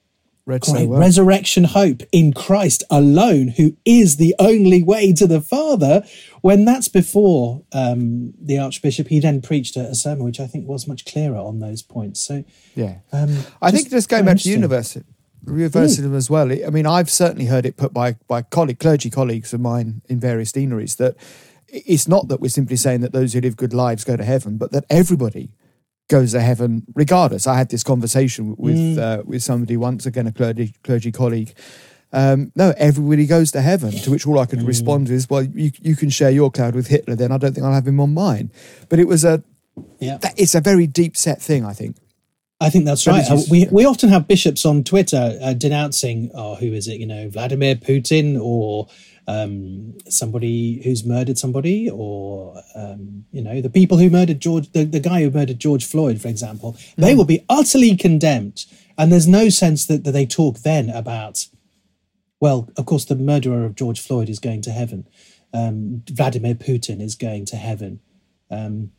Read 0.46 0.64
so 0.64 0.72
Great 0.74 0.88
well. 0.88 1.00
resurrection 1.00 1.64
hope 1.64 2.02
in 2.12 2.32
Christ 2.32 2.84
alone, 2.88 3.48
who 3.48 3.76
is 3.84 4.16
the 4.16 4.32
only 4.38 4.80
way 4.80 5.12
to 5.12 5.26
the 5.26 5.40
Father. 5.40 6.04
When 6.40 6.64
that's 6.64 6.86
before 6.86 7.62
um, 7.72 8.32
the 8.40 8.56
Archbishop, 8.58 9.08
he 9.08 9.18
then 9.18 9.42
preached 9.42 9.76
a, 9.76 9.80
a 9.88 9.94
sermon 9.96 10.24
which 10.24 10.38
I 10.38 10.46
think 10.46 10.68
was 10.68 10.86
much 10.86 11.04
clearer 11.04 11.36
on 11.36 11.58
those 11.58 11.82
points. 11.82 12.20
So, 12.20 12.44
Yeah. 12.76 12.98
um, 13.12 13.36
I 13.60 13.72
think 13.72 13.90
just 13.90 14.08
going 14.08 14.24
back 14.24 14.38
to 14.38 14.48
university, 14.48 15.04
universalism 15.48 16.14
as 16.14 16.30
well. 16.30 16.52
I 16.52 16.70
mean, 16.70 16.86
I've 16.86 17.10
certainly 17.10 17.46
heard 17.46 17.66
it 17.66 17.76
put 17.76 17.92
by 17.92 18.16
by 18.28 18.42
colleague, 18.42 18.78
clergy 18.78 19.10
colleagues 19.10 19.52
of 19.52 19.60
mine 19.60 20.02
in 20.08 20.20
various 20.20 20.52
deaneries 20.52 20.94
that 20.96 21.16
it's 21.68 22.08
not 22.08 22.28
that 22.28 22.40
we're 22.40 22.48
simply 22.48 22.76
saying 22.76 23.00
that 23.00 23.12
those 23.12 23.32
who 23.32 23.40
live 23.40 23.56
good 23.56 23.74
lives 23.74 24.04
go 24.04 24.16
to 24.16 24.24
heaven, 24.24 24.56
but 24.56 24.72
that 24.72 24.84
everybody 24.90 25.50
goes 26.08 26.32
to 26.32 26.40
heaven 26.40 26.84
regardless. 26.94 27.46
I 27.46 27.56
had 27.56 27.70
this 27.70 27.82
conversation 27.82 28.54
with 28.56 28.98
uh, 28.98 29.22
with 29.24 29.42
somebody 29.42 29.76
once 29.76 30.06
again, 30.06 30.26
a 30.26 30.32
clergy 30.32 30.74
clergy 30.82 31.12
colleague. 31.12 31.54
Um, 32.12 32.52
no, 32.54 32.72
everybody 32.76 33.26
goes 33.26 33.50
to 33.52 33.60
heaven. 33.60 33.90
To 33.90 34.10
which 34.10 34.26
all 34.26 34.38
I 34.38 34.46
could 34.46 34.62
respond 34.62 35.10
is, 35.10 35.28
"Well, 35.28 35.42
you 35.42 35.72
you 35.80 35.96
can 35.96 36.10
share 36.10 36.30
your 36.30 36.50
cloud 36.50 36.74
with 36.74 36.86
Hitler. 36.86 37.16
Then 37.16 37.32
I 37.32 37.38
don't 37.38 37.52
think 37.52 37.66
I'll 37.66 37.72
have 37.72 37.86
him 37.86 38.00
on 38.00 38.14
mine." 38.14 38.50
But 38.88 38.98
it 38.98 39.08
was 39.08 39.24
a 39.24 39.42
yeah. 39.98 40.18
that, 40.18 40.34
it's 40.38 40.54
a 40.54 40.60
very 40.60 40.86
deep 40.86 41.16
set 41.16 41.42
thing. 41.42 41.64
I 41.64 41.72
think. 41.72 41.96
I 42.58 42.70
think 42.70 42.86
that's 42.86 43.06
right. 43.06 43.28
Uh, 43.28 43.38
we 43.50 43.66
we 43.70 43.84
often 43.84 44.08
have 44.08 44.26
bishops 44.26 44.64
on 44.64 44.82
Twitter 44.82 45.38
uh, 45.42 45.52
denouncing, 45.52 46.30
oh, 46.34 46.54
who 46.54 46.72
is 46.72 46.88
it? 46.88 46.98
You 46.98 47.06
know, 47.06 47.28
Vladimir 47.28 47.74
Putin 47.74 48.40
or 48.40 48.88
um, 49.28 49.94
somebody 50.08 50.82
who's 50.82 51.04
murdered 51.04 51.38
somebody, 51.38 51.90
or 51.90 52.62
um, 52.74 53.24
you 53.32 53.42
know, 53.42 53.60
the 53.60 53.70
people 53.70 53.98
who 53.98 54.08
murdered 54.08 54.40
George, 54.40 54.70
the, 54.72 54.84
the 54.84 55.00
guy 55.00 55.22
who 55.22 55.30
murdered 55.30 55.58
George 55.58 55.84
Floyd, 55.84 56.20
for 56.20 56.28
example. 56.28 56.76
They 56.96 57.14
will 57.14 57.24
be 57.24 57.44
utterly 57.48 57.96
condemned, 57.96 58.66
and 58.96 59.10
there's 59.10 59.26
no 59.26 59.48
sense 59.48 59.86
that, 59.86 60.04
that 60.04 60.12
they 60.12 60.26
talk 60.26 60.58
then 60.58 60.90
about. 60.90 61.46
Well, 62.40 62.68
of 62.76 62.86
course, 62.86 63.04
the 63.04 63.16
murderer 63.16 63.64
of 63.64 63.74
George 63.74 64.00
Floyd 64.00 64.28
is 64.28 64.38
going 64.38 64.62
to 64.62 64.70
heaven. 64.70 65.08
Um, 65.52 66.02
Vladimir 66.08 66.54
Putin 66.54 67.00
is 67.00 67.14
going 67.14 67.46
to 67.46 67.56
heaven. 67.56 68.00
Um, 68.50 68.92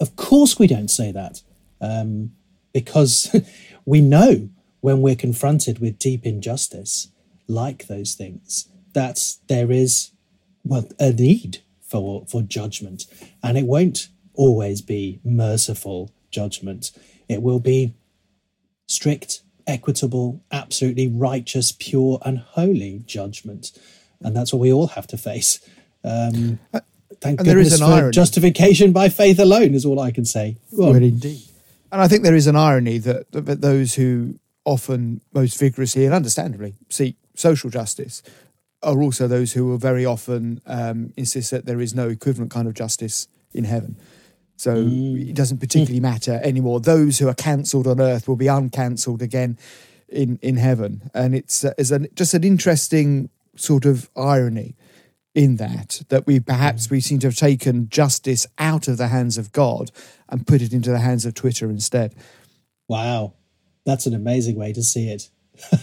of 0.00 0.16
course, 0.16 0.58
we 0.58 0.66
don't 0.66 0.88
say 0.88 1.12
that. 1.12 1.42
Um, 1.80 2.32
because 2.72 3.34
we 3.84 4.00
know 4.00 4.48
when 4.80 5.02
we're 5.02 5.14
confronted 5.14 5.78
with 5.78 5.98
deep 5.98 6.24
injustice 6.24 7.08
like 7.46 7.86
those 7.86 8.14
things 8.14 8.68
that 8.94 9.18
there 9.48 9.70
is 9.70 10.10
well 10.64 10.88
a 10.98 11.12
need 11.12 11.58
for 11.82 12.24
for 12.26 12.42
judgment. 12.42 13.06
And 13.42 13.58
it 13.58 13.66
won't 13.66 14.08
always 14.34 14.80
be 14.80 15.20
merciful 15.24 16.10
judgment. 16.30 16.90
It 17.28 17.42
will 17.42 17.60
be 17.60 17.94
strict 18.86 19.42
equitable 19.66 20.42
absolutely 20.50 21.08
righteous 21.08 21.72
pure 21.72 22.18
and 22.24 22.38
holy 22.38 23.02
judgment. 23.06 23.72
And 24.20 24.36
that's 24.36 24.52
what 24.52 24.60
we 24.60 24.72
all 24.72 24.88
have 24.88 25.06
to 25.08 25.18
face. 25.18 25.60
Um 26.04 26.58
thank 27.20 27.38
and 27.40 27.48
there 27.48 27.58
is 27.58 27.70
goodness 27.70 27.88
for 27.88 27.94
irony. 27.94 28.12
justification 28.12 28.92
by 28.92 29.08
faith 29.08 29.38
alone 29.38 29.74
is 29.74 29.84
all 29.84 30.00
i 30.00 30.10
can 30.10 30.24
say. 30.24 30.56
Well, 30.72 30.92
Well, 30.92 31.02
indeed. 31.02 31.42
And 31.92 32.00
I 32.00 32.08
think 32.08 32.22
there 32.22 32.34
is 32.34 32.46
an 32.46 32.56
irony 32.56 32.98
that, 32.98 33.30
that 33.32 33.60
those 33.60 33.94
who 33.94 34.38
often 34.64 35.20
most 35.34 35.58
vigorously 35.58 36.06
and 36.06 36.14
understandably 36.14 36.74
seek 36.88 37.16
social 37.34 37.68
justice 37.68 38.22
are 38.82 39.00
also 39.02 39.28
those 39.28 39.52
who 39.52 39.66
will 39.66 39.78
very 39.78 40.04
often 40.04 40.60
um, 40.66 41.12
insist 41.16 41.50
that 41.50 41.66
there 41.66 41.80
is 41.80 41.94
no 41.94 42.08
equivalent 42.08 42.50
kind 42.50 42.66
of 42.66 42.74
justice 42.74 43.28
in 43.52 43.64
heaven. 43.64 43.96
So 44.56 44.76
it 44.76 45.34
doesn't 45.34 45.58
particularly 45.58 46.00
matter 46.00 46.40
anymore. 46.44 46.80
Those 46.80 47.18
who 47.18 47.28
are 47.28 47.34
cancelled 47.34 47.86
on 47.86 48.00
earth 48.00 48.28
will 48.28 48.36
be 48.36 48.46
uncancelled 48.46 49.20
again 49.20 49.58
in, 50.08 50.38
in 50.40 50.56
heaven. 50.56 51.10
And 51.14 51.34
it's, 51.34 51.64
uh, 51.64 51.72
it's 51.78 51.90
an, 51.90 52.06
just 52.14 52.34
an 52.34 52.44
interesting 52.44 53.28
sort 53.56 53.84
of 53.84 54.08
irony 54.16 54.76
in 55.34 55.56
that 55.56 56.02
that 56.10 56.26
we 56.26 56.40
perhaps 56.40 56.90
we 56.90 57.00
seem 57.00 57.18
to 57.18 57.26
have 57.28 57.36
taken 57.36 57.88
justice 57.88 58.46
out 58.58 58.86
of 58.86 58.98
the 58.98 59.08
hands 59.08 59.38
of 59.38 59.50
God 59.52 59.90
and 60.28 60.46
put 60.46 60.60
it 60.60 60.72
into 60.72 60.90
the 60.90 60.98
hands 60.98 61.24
of 61.24 61.34
Twitter 61.34 61.70
instead. 61.70 62.14
Wow, 62.88 63.34
that's 63.86 64.06
an 64.06 64.14
amazing 64.14 64.56
way 64.56 64.72
to 64.72 64.82
see 64.82 65.08
it. 65.08 65.30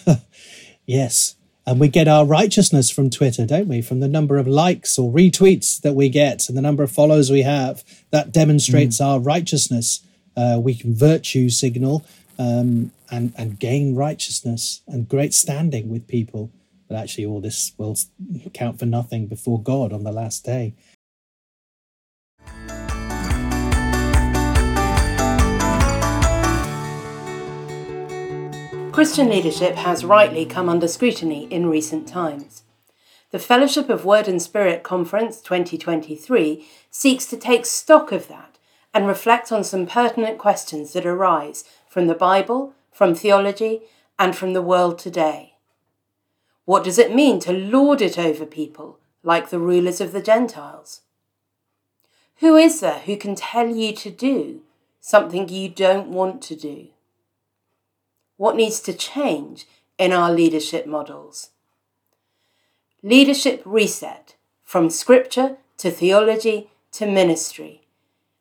yes. 0.85 1.35
And 1.69 1.79
we 1.79 1.87
get 1.87 2.07
our 2.07 2.25
righteousness 2.25 2.89
from 2.89 3.11
Twitter, 3.11 3.45
don't 3.45 3.67
we? 3.67 3.83
From 3.83 3.99
the 3.99 4.07
number 4.07 4.39
of 4.39 4.47
likes 4.47 4.97
or 4.97 5.11
retweets 5.11 5.79
that 5.81 5.93
we 5.93 6.09
get 6.09 6.49
and 6.49 6.57
the 6.57 6.63
number 6.63 6.81
of 6.81 6.91
followers 6.91 7.29
we 7.29 7.43
have. 7.43 7.83
That 8.09 8.31
demonstrates 8.31 8.99
our 8.99 9.19
righteousness. 9.19 10.01
Uh, 10.35 10.59
we 10.59 10.73
can 10.73 10.95
virtue 10.95 11.47
signal 11.47 12.03
um, 12.39 12.91
and, 13.11 13.33
and 13.37 13.59
gain 13.59 13.93
righteousness 13.93 14.81
and 14.87 15.07
great 15.07 15.31
standing 15.31 15.89
with 15.91 16.07
people. 16.07 16.49
But 16.87 16.97
actually, 16.97 17.27
all 17.27 17.39
this 17.39 17.71
will 17.77 17.95
count 18.51 18.79
for 18.79 18.87
nothing 18.87 19.27
before 19.27 19.61
God 19.61 19.93
on 19.93 20.03
the 20.03 20.11
last 20.11 20.43
day. 20.43 20.73
Christian 28.99 29.29
leadership 29.29 29.75
has 29.75 30.03
rightly 30.03 30.45
come 30.45 30.67
under 30.67 30.85
scrutiny 30.85 31.45
in 31.45 31.69
recent 31.69 32.05
times. 32.05 32.63
The 33.31 33.39
Fellowship 33.39 33.87
of 33.87 34.03
Word 34.03 34.27
and 34.27 34.41
Spirit 34.41 34.83
Conference 34.83 35.39
2023 35.39 36.67
seeks 36.91 37.25
to 37.27 37.37
take 37.37 37.65
stock 37.65 38.11
of 38.11 38.27
that 38.27 38.57
and 38.93 39.07
reflect 39.07 39.53
on 39.53 39.63
some 39.63 39.87
pertinent 39.87 40.37
questions 40.37 40.91
that 40.91 41.05
arise 41.05 41.63
from 41.87 42.07
the 42.07 42.13
Bible, 42.13 42.73
from 42.91 43.15
theology, 43.15 43.83
and 44.19 44.35
from 44.35 44.51
the 44.51 44.61
world 44.61 44.99
today. 44.99 45.53
What 46.65 46.83
does 46.83 46.99
it 46.99 47.15
mean 47.15 47.39
to 47.39 47.53
lord 47.53 48.01
it 48.01 48.19
over 48.19 48.45
people 48.45 48.99
like 49.23 49.49
the 49.49 49.59
rulers 49.59 50.01
of 50.01 50.11
the 50.11 50.21
Gentiles? 50.21 51.03
Who 52.39 52.57
is 52.57 52.81
there 52.81 52.99
who 52.99 53.15
can 53.15 53.35
tell 53.35 53.69
you 53.69 53.95
to 53.95 54.09
do 54.09 54.63
something 54.99 55.47
you 55.47 55.69
don't 55.69 56.09
want 56.09 56.41
to 56.41 56.55
do? 56.57 56.89
What 58.39 58.55
needs 58.55 58.79
to 58.81 58.93
change 58.93 59.65
in 59.97 60.13
our 60.13 60.31
leadership 60.31 60.87
models? 60.87 61.49
Leadership 63.03 63.61
Reset 63.65 64.35
From 64.63 64.89
Scripture 64.89 65.57
to 65.79 65.91
theology 65.91 66.69
to 66.93 67.05
ministry. 67.05 67.81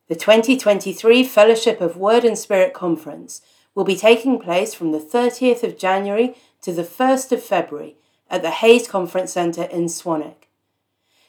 The 0.06 0.14
2023 0.14 1.24
Fellowship 1.24 1.80
of 1.80 1.96
Word 1.96 2.24
and 2.24 2.38
Spirit 2.38 2.74
Conference 2.74 3.42
will 3.74 3.82
be 3.82 3.96
taking 3.96 4.38
place 4.38 4.72
from 4.72 4.92
the 4.92 5.00
30th 5.00 5.64
of 5.64 5.76
January 5.76 6.36
to 6.62 6.72
the 6.72 6.84
1st 6.84 7.32
of 7.32 7.42
February 7.42 7.96
at 8.30 8.42
the 8.42 8.52
Hayes 8.52 8.86
Conference 8.86 9.32
Centre 9.32 9.64
in 9.64 9.86
Swanwick. 9.86 10.46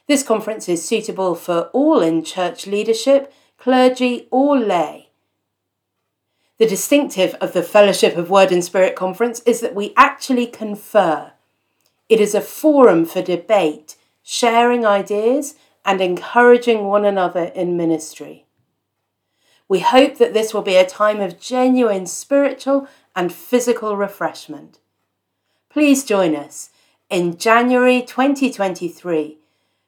This 0.07 0.21
conference 0.21 0.69
is 0.69 0.87
suitable 0.87 1.33
for 1.33 1.71
all 1.73 2.01
in 2.01 2.23
church 2.23 2.67
leadership, 2.67 3.33
clergy, 3.57 4.27
or 4.29 4.59
lay. 4.59 5.08
The 6.59 6.67
distinctive 6.67 7.35
of 7.35 7.53
the 7.53 7.63
Fellowship 7.63 8.17
of 8.17 8.29
Word 8.29 8.51
and 8.51 8.61
Spirit 8.61 8.93
Conference 8.93 9.39
is 9.45 9.61
that 9.61 9.73
we 9.73 9.93
actually 9.95 10.45
confer. 10.45 11.31
It 12.09 12.19
is 12.19 12.35
a 12.35 12.41
forum 12.41 13.05
for 13.05 13.21
debate, 13.21 13.95
sharing 14.23 14.85
ideas, 14.85 15.55
and 15.85 16.01
encouraging 16.01 16.83
one 16.83 17.05
another 17.05 17.45
in 17.55 17.77
ministry. 17.77 18.45
We 19.69 19.79
hope 19.79 20.17
that 20.17 20.33
this 20.33 20.53
will 20.53 20.61
be 20.61 20.75
a 20.75 20.85
time 20.85 21.21
of 21.21 21.39
genuine 21.39 22.05
spiritual 22.07 22.89
and 23.15 23.31
physical 23.31 23.95
refreshment. 23.95 24.79
Please 25.69 26.03
join 26.03 26.35
us 26.35 26.71
in 27.09 27.37
January 27.37 28.01
2023 28.01 29.37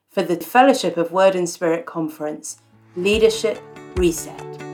for 0.10 0.24
the 0.24 0.38
Fellowship 0.38 0.96
of 0.96 1.12
Word 1.12 1.36
and 1.36 1.50
Spirit 1.50 1.86
Conference 1.86 2.62
Leadership 2.96 3.62
Reset. 3.98 4.71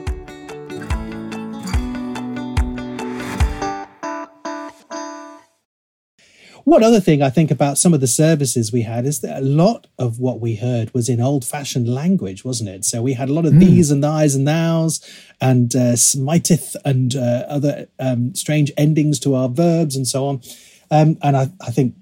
One 6.68 6.82
other 6.82 7.00
thing 7.00 7.22
I 7.22 7.30
think 7.30 7.50
about 7.50 7.78
some 7.78 7.94
of 7.94 8.00
the 8.00 8.06
services 8.06 8.70
we 8.70 8.82
had 8.82 9.06
is 9.06 9.20
that 9.20 9.38
a 9.38 9.40
lot 9.40 9.86
of 9.98 10.18
what 10.18 10.38
we 10.38 10.56
heard 10.56 10.92
was 10.92 11.08
in 11.08 11.18
old 11.18 11.42
fashioned 11.42 11.88
language, 11.88 12.44
wasn't 12.44 12.68
it? 12.68 12.84
So 12.84 13.00
we 13.00 13.14
had 13.14 13.30
a 13.30 13.32
lot 13.32 13.46
of 13.46 13.54
mm. 13.54 13.60
these 13.60 13.90
and 13.90 14.04
thys 14.04 14.36
and 14.36 14.46
thous 14.46 15.00
and 15.40 15.74
uh, 15.74 15.96
smiteth 15.96 16.76
and 16.84 17.16
uh, 17.16 17.46
other 17.48 17.88
um, 17.98 18.34
strange 18.34 18.70
endings 18.76 19.18
to 19.20 19.34
our 19.34 19.48
verbs 19.48 19.96
and 19.96 20.06
so 20.06 20.26
on. 20.26 20.42
Um, 20.90 21.16
and 21.22 21.38
I, 21.38 21.50
I 21.62 21.70
think 21.70 21.94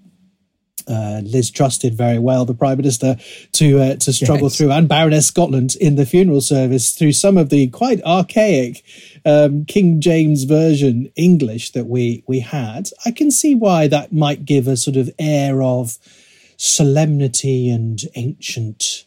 uh, 0.89 1.21
Liz 1.25 1.51
Truss 1.51 1.79
did 1.79 1.95
very 1.95 2.19
well, 2.19 2.45
the 2.45 2.55
Prime 2.55 2.77
Minister, 2.77 3.17
to 3.53 3.81
uh, 3.81 3.97
to 3.97 4.13
struggle 4.13 4.47
yes. 4.47 4.57
through, 4.57 4.73
and 4.73 4.89
Baroness 4.89 5.27
Scotland 5.27 5.77
in 5.81 5.97
the 5.97 6.07
funeral 6.07 6.41
service 6.41 6.93
through 6.93 7.13
some 7.13 7.37
of 7.37 7.51
the 7.51 7.69
quite 7.69 8.03
archaic 8.05 8.83
um, 9.25 9.65
King 9.65 10.01
James 10.01 10.45
version 10.45 11.11
English 11.17 11.73
that 11.73 11.87
we 11.87 12.23
we 12.27 12.41
had. 12.41 12.91
I 13.05 13.11
can 13.11 13.31
see 13.31 13.55
why 13.55 13.89
that 13.89 14.13
might 14.13 14.45
give 14.45 14.69
a 14.69 14.77
sort 14.77 14.97
of 14.97 15.11
air 15.19 15.63
of 15.63 15.99
solemnity 16.57 17.69
and 17.69 18.01
ancient 18.15 19.07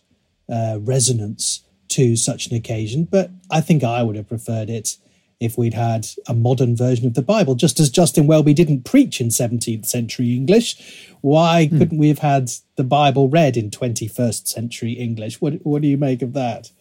uh, 0.50 0.77
resonance 0.81 1.63
to 1.89 2.15
such 2.15 2.48
an 2.48 2.55
occasion, 2.55 3.05
but 3.05 3.31
I 3.50 3.62
think 3.62 3.83
I 3.83 4.03
would 4.03 4.15
have 4.15 4.27
preferred 4.27 4.69
it 4.69 4.98
if 5.39 5.58
we'd 5.58 5.74
had 5.74 6.05
a 6.27 6.34
modern 6.34 6.75
version 6.75 7.08
of 7.08 7.13
the 7.13 7.22
Bible. 7.22 7.55
Just 7.55 7.79
as 7.79 7.89
Justin 7.89 8.27
Welby 8.27 8.53
didn't 8.53 8.84
preach 8.84 9.22
in 9.22 9.29
17th 9.29 9.86
century 9.86 10.34
English, 10.34 11.08
why 11.22 11.67
hmm. 11.67 11.77
couldn't 11.77 11.98
we 11.98 12.10
have 12.10 12.19
had 12.19 12.51
the 12.75 12.84
Bible 12.84 13.29
read 13.29 13.55
in 13.55 13.69
21st 13.69 14.48
century 14.48 14.93
English? 14.93 15.39
What, 15.41 15.65
what 15.65 15.81
do 15.81 15.88
you 15.88 15.98
make 15.98 16.22
of 16.22 16.34
that? 16.34 16.72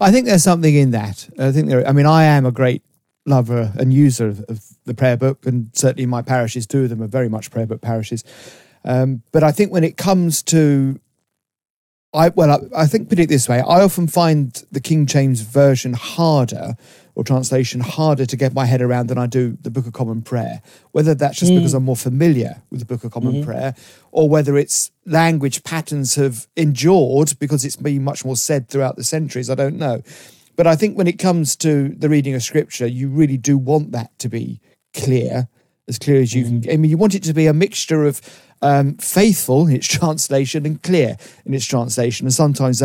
I 0.00 0.10
think 0.10 0.26
there's 0.26 0.42
something 0.42 0.74
in 0.74 0.90
that. 0.92 1.28
I 1.38 1.52
think 1.52 1.68
there. 1.68 1.86
I 1.86 1.92
mean, 1.92 2.06
I 2.06 2.24
am 2.24 2.46
a 2.46 2.50
great 2.50 2.82
lover 3.26 3.72
and 3.78 3.92
user 3.92 4.28
of, 4.28 4.40
of 4.48 4.64
the 4.86 4.94
prayer 4.94 5.16
book, 5.16 5.46
and 5.46 5.70
certainly 5.74 6.06
my 6.06 6.22
parishes, 6.22 6.66
two 6.66 6.84
of 6.84 6.88
them 6.88 7.02
are 7.02 7.06
very 7.06 7.28
much 7.28 7.50
prayer 7.50 7.66
book 7.66 7.82
parishes. 7.82 8.24
Um, 8.84 9.22
but 9.30 9.44
I 9.44 9.52
think 9.52 9.70
when 9.70 9.84
it 9.84 9.98
comes 9.98 10.42
to 10.44 10.98
I 12.12 12.30
well, 12.30 12.50
I, 12.50 12.82
I, 12.82 12.86
think 12.86 13.08
put 13.08 13.18
it 13.18 13.28
this 13.28 13.48
way: 13.48 13.60
I 13.60 13.82
often 13.82 14.08
find 14.08 14.64
the 14.72 14.80
King 14.80 15.06
James 15.06 15.42
version 15.42 15.92
harder 15.92 16.76
or 17.14 17.24
translation 17.24 17.80
harder 17.80 18.26
to 18.26 18.36
get 18.36 18.54
my 18.54 18.64
head 18.64 18.80
around 18.80 19.08
than 19.08 19.18
I 19.18 19.26
do 19.26 19.56
the 19.60 19.70
Book 19.70 19.86
of 19.86 19.92
Common 19.92 20.22
Prayer. 20.22 20.62
Whether 20.92 21.14
that's 21.14 21.38
just 21.38 21.52
mm. 21.52 21.56
because 21.56 21.74
I'm 21.74 21.84
more 21.84 21.96
familiar 21.96 22.62
with 22.70 22.80
the 22.80 22.86
Book 22.86 23.04
of 23.04 23.12
Common 23.12 23.34
mm-hmm. 23.34 23.44
Prayer, 23.44 23.74
or 24.12 24.28
whether 24.28 24.56
it's 24.56 24.90
language 25.06 25.64
patterns 25.64 26.14
have 26.14 26.46
endured 26.56 27.38
because 27.38 27.64
it's 27.64 27.76
been 27.76 28.04
much 28.04 28.24
more 28.24 28.36
said 28.36 28.68
throughout 28.68 28.96
the 28.96 29.04
centuries, 29.04 29.50
I 29.50 29.54
don't 29.54 29.76
know. 29.76 30.02
But 30.56 30.66
I 30.66 30.76
think 30.76 30.98
when 30.98 31.06
it 31.06 31.18
comes 31.18 31.56
to 31.56 31.88
the 31.88 32.08
reading 32.08 32.34
of 32.34 32.42
Scripture, 32.42 32.86
you 32.86 33.08
really 33.08 33.38
do 33.38 33.56
want 33.56 33.92
that 33.92 34.18
to 34.18 34.28
be 34.28 34.60
clear, 34.92 35.48
as 35.88 35.98
clear 35.98 36.20
as 36.20 36.34
you 36.34 36.44
mm. 36.44 36.62
can. 36.62 36.72
I 36.72 36.76
mean, 36.76 36.90
you 36.90 36.98
want 36.98 37.14
it 37.14 37.22
to 37.24 37.32
be 37.32 37.46
a 37.46 37.54
mixture 37.54 38.04
of 38.04 38.20
um, 38.62 38.96
faithful 38.96 39.66
in 39.66 39.74
its 39.74 39.86
translation 39.98 40.66
and 40.66 40.82
clear 40.82 41.16
in 41.46 41.54
its 41.54 41.66
translation. 41.66 42.26
And 42.26 42.34
sometimes 42.34 42.80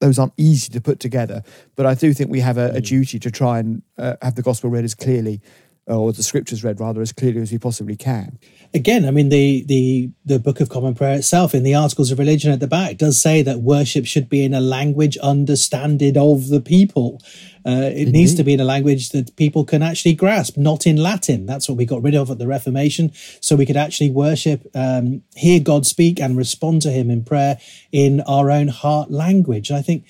those 0.00 0.18
aren't 0.18 0.32
easy 0.36 0.70
to 0.72 0.80
put 0.80 1.00
together. 1.00 1.42
But 1.76 1.86
I 1.86 1.94
do 1.94 2.12
think 2.12 2.30
we 2.30 2.40
have 2.40 2.58
a, 2.58 2.70
a 2.70 2.80
mm. 2.80 2.86
duty 2.86 3.18
to 3.18 3.30
try 3.30 3.58
and 3.58 3.82
uh, 3.98 4.16
have 4.22 4.34
the 4.34 4.42
gospel 4.42 4.70
read 4.70 4.84
as 4.84 4.94
clearly, 4.94 5.40
or 5.86 6.12
the 6.12 6.22
scriptures 6.22 6.64
read 6.64 6.80
rather, 6.80 7.00
as 7.00 7.12
clearly 7.12 7.40
as 7.40 7.52
we 7.52 7.58
possibly 7.58 7.96
can 7.96 8.38
again, 8.72 9.04
I 9.04 9.10
mean, 9.10 9.28
the, 9.28 9.64
the, 9.64 10.10
the 10.24 10.38
Book 10.38 10.60
of 10.60 10.68
Common 10.68 10.94
Prayer 10.94 11.16
itself 11.16 11.54
in 11.54 11.62
the 11.62 11.74
Articles 11.74 12.10
of 12.10 12.18
Religion 12.18 12.52
at 12.52 12.60
the 12.60 12.66
back 12.66 12.96
does 12.96 13.20
say 13.20 13.42
that 13.42 13.60
worship 13.60 14.06
should 14.06 14.28
be 14.28 14.44
in 14.44 14.54
a 14.54 14.60
language 14.60 15.16
understanded 15.18 16.16
of 16.16 16.48
the 16.48 16.60
people. 16.60 17.20
Uh, 17.66 17.90
it 17.92 18.08
needs 18.08 18.34
to 18.34 18.42
be 18.42 18.54
in 18.54 18.60
a 18.60 18.64
language 18.64 19.10
that 19.10 19.36
people 19.36 19.64
can 19.64 19.82
actually 19.82 20.14
grasp, 20.14 20.56
not 20.56 20.86
in 20.86 20.96
Latin. 20.96 21.44
That's 21.46 21.68
what 21.68 21.76
we 21.76 21.84
got 21.84 22.02
rid 22.02 22.14
of 22.14 22.30
at 22.30 22.38
the 22.38 22.46
Reformation. 22.46 23.12
So 23.40 23.54
we 23.54 23.66
could 23.66 23.76
actually 23.76 24.10
worship, 24.10 24.66
um, 24.74 25.22
hear 25.34 25.60
God 25.60 25.84
speak 25.86 26.20
and 26.20 26.36
respond 26.36 26.82
to 26.82 26.90
him 26.90 27.10
in 27.10 27.24
prayer 27.24 27.58
in 27.92 28.22
our 28.22 28.50
own 28.50 28.68
heart 28.68 29.10
language. 29.10 29.70
I 29.70 29.82
think 29.82 30.06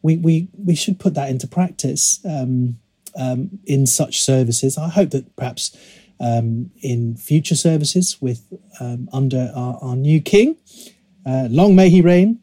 we, 0.00 0.16
we, 0.16 0.48
we 0.56 0.74
should 0.74 0.98
put 0.98 1.14
that 1.14 1.28
into 1.28 1.46
practice 1.46 2.20
um, 2.24 2.78
um, 3.18 3.58
in 3.66 3.86
such 3.86 4.22
services. 4.22 4.78
I 4.78 4.88
hope 4.88 5.10
that 5.10 5.36
perhaps 5.36 5.76
um, 6.20 6.70
in 6.80 7.16
future 7.16 7.56
services 7.56 8.20
with 8.20 8.46
um, 8.80 9.08
under 9.12 9.52
our, 9.54 9.78
our, 9.82 9.96
new 9.96 10.20
king. 10.20 10.56
Uh, 11.26 11.48
long 11.50 11.74
may 11.74 11.90
he 11.90 12.00
reign. 12.00 12.40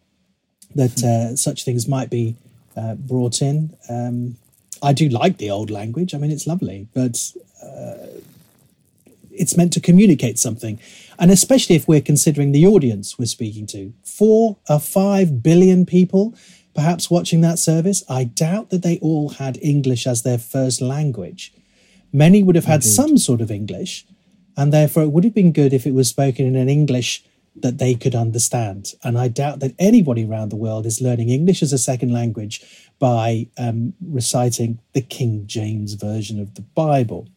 That 0.75 1.03
uh, 1.03 1.35
such 1.35 1.65
things 1.65 1.87
might 1.87 2.09
be 2.09 2.37
uh, 2.77 2.95
brought 2.95 3.41
in. 3.41 3.75
Um, 3.89 4.37
I 4.81 4.93
do 4.93 5.09
like 5.09 5.37
the 5.37 5.49
old 5.51 5.69
language. 5.69 6.13
I 6.13 6.17
mean, 6.17 6.31
it's 6.31 6.47
lovely, 6.47 6.87
but 6.93 7.31
uh, 7.63 8.07
it's 9.31 9.55
meant 9.55 9.73
to 9.73 9.79
communicate 9.79 10.39
something, 10.39 10.79
and 11.19 11.31
especially 11.31 11.75
if 11.75 11.87
we're 11.87 12.01
considering 12.01 12.51
the 12.51 12.65
audience 12.65 13.17
we're 13.17 13.25
speaking 13.25 13.67
to, 13.67 13.93
four 14.03 14.57
or 14.69 14.79
five 14.79 15.43
billion 15.43 15.85
people 15.85 16.35
perhaps 16.73 17.11
watching 17.11 17.41
that 17.41 17.59
service. 17.59 18.03
I 18.09 18.23
doubt 18.23 18.69
that 18.69 18.81
they 18.81 18.97
all 18.99 19.29
had 19.29 19.57
English 19.61 20.07
as 20.07 20.21
their 20.21 20.37
first 20.37 20.81
language. 20.81 21.53
Many 22.13 22.43
would 22.43 22.55
have 22.55 22.65
had 22.65 22.83
Indeed. 22.83 22.95
some 22.95 23.17
sort 23.17 23.41
of 23.41 23.51
English, 23.51 24.05
and 24.57 24.71
therefore 24.71 25.03
it 25.03 25.09
would 25.11 25.23
have 25.23 25.33
been 25.33 25.51
good 25.51 25.73
if 25.73 25.85
it 25.85 25.93
was 25.93 26.09
spoken 26.09 26.45
in 26.45 26.55
an 26.55 26.69
English 26.69 27.23
that 27.55 27.77
they 27.77 27.95
could 27.95 28.15
understand. 28.15 28.93
And 29.03 29.17
I 29.17 29.27
doubt 29.27 29.59
that 29.59 29.75
anybody 29.77 30.25
around 30.25 30.49
the 30.49 30.55
world 30.55 30.85
is 30.85 31.01
learning 31.01 31.29
English 31.29 31.61
as 31.61 31.73
a 31.73 31.77
second 31.77 32.13
language 32.13 32.61
by 32.97 33.47
um, 33.57 33.93
reciting 34.01 34.79
the 34.93 35.01
King 35.01 35.47
James 35.47 35.93
version 35.95 36.39
of 36.39 36.55
the 36.55 36.61
Bible. 36.61 37.27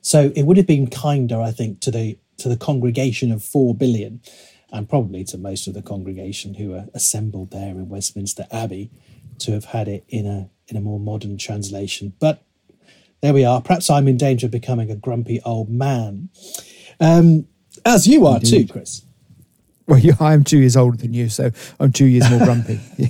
So 0.00 0.32
it 0.34 0.44
would 0.44 0.56
have 0.56 0.66
been 0.66 0.88
kinder, 0.88 1.40
I 1.40 1.50
think, 1.50 1.80
to 1.80 1.90
the 1.90 2.18
to 2.38 2.48
the 2.48 2.56
congregation 2.56 3.30
of 3.30 3.44
four 3.44 3.74
billion, 3.74 4.22
and 4.72 4.88
probably 4.88 5.24
to 5.24 5.36
most 5.36 5.66
of 5.66 5.74
the 5.74 5.82
congregation 5.82 6.54
who 6.54 6.74
are 6.74 6.86
assembled 6.94 7.50
there 7.50 7.72
in 7.72 7.90
Westminster 7.90 8.46
Abbey, 8.50 8.90
to 9.40 9.52
have 9.52 9.66
had 9.66 9.88
it 9.88 10.04
in 10.08 10.26
a 10.26 10.48
in 10.68 10.76
a 10.76 10.80
more 10.80 10.98
modern 10.98 11.36
translation. 11.36 12.14
But 12.18 12.42
there 13.20 13.34
we 13.34 13.44
are. 13.44 13.60
Perhaps 13.60 13.90
I'm 13.90 14.08
in 14.08 14.16
danger 14.16 14.46
of 14.46 14.52
becoming 14.52 14.90
a 14.90 14.96
grumpy 14.96 15.42
old 15.44 15.68
man, 15.68 16.30
um, 16.98 17.46
as 17.84 18.06
you 18.06 18.26
are 18.26 18.36
Indeed. 18.36 18.68
too, 18.68 18.72
Chris. 18.72 19.02
Well, 19.90 20.00
I'm 20.20 20.44
two 20.44 20.60
years 20.60 20.76
older 20.76 20.96
than 20.96 21.14
you, 21.14 21.28
so 21.28 21.50
I'm 21.80 21.90
two 21.90 22.04
years 22.04 22.30
more 22.30 22.38
grumpy. 22.38 22.78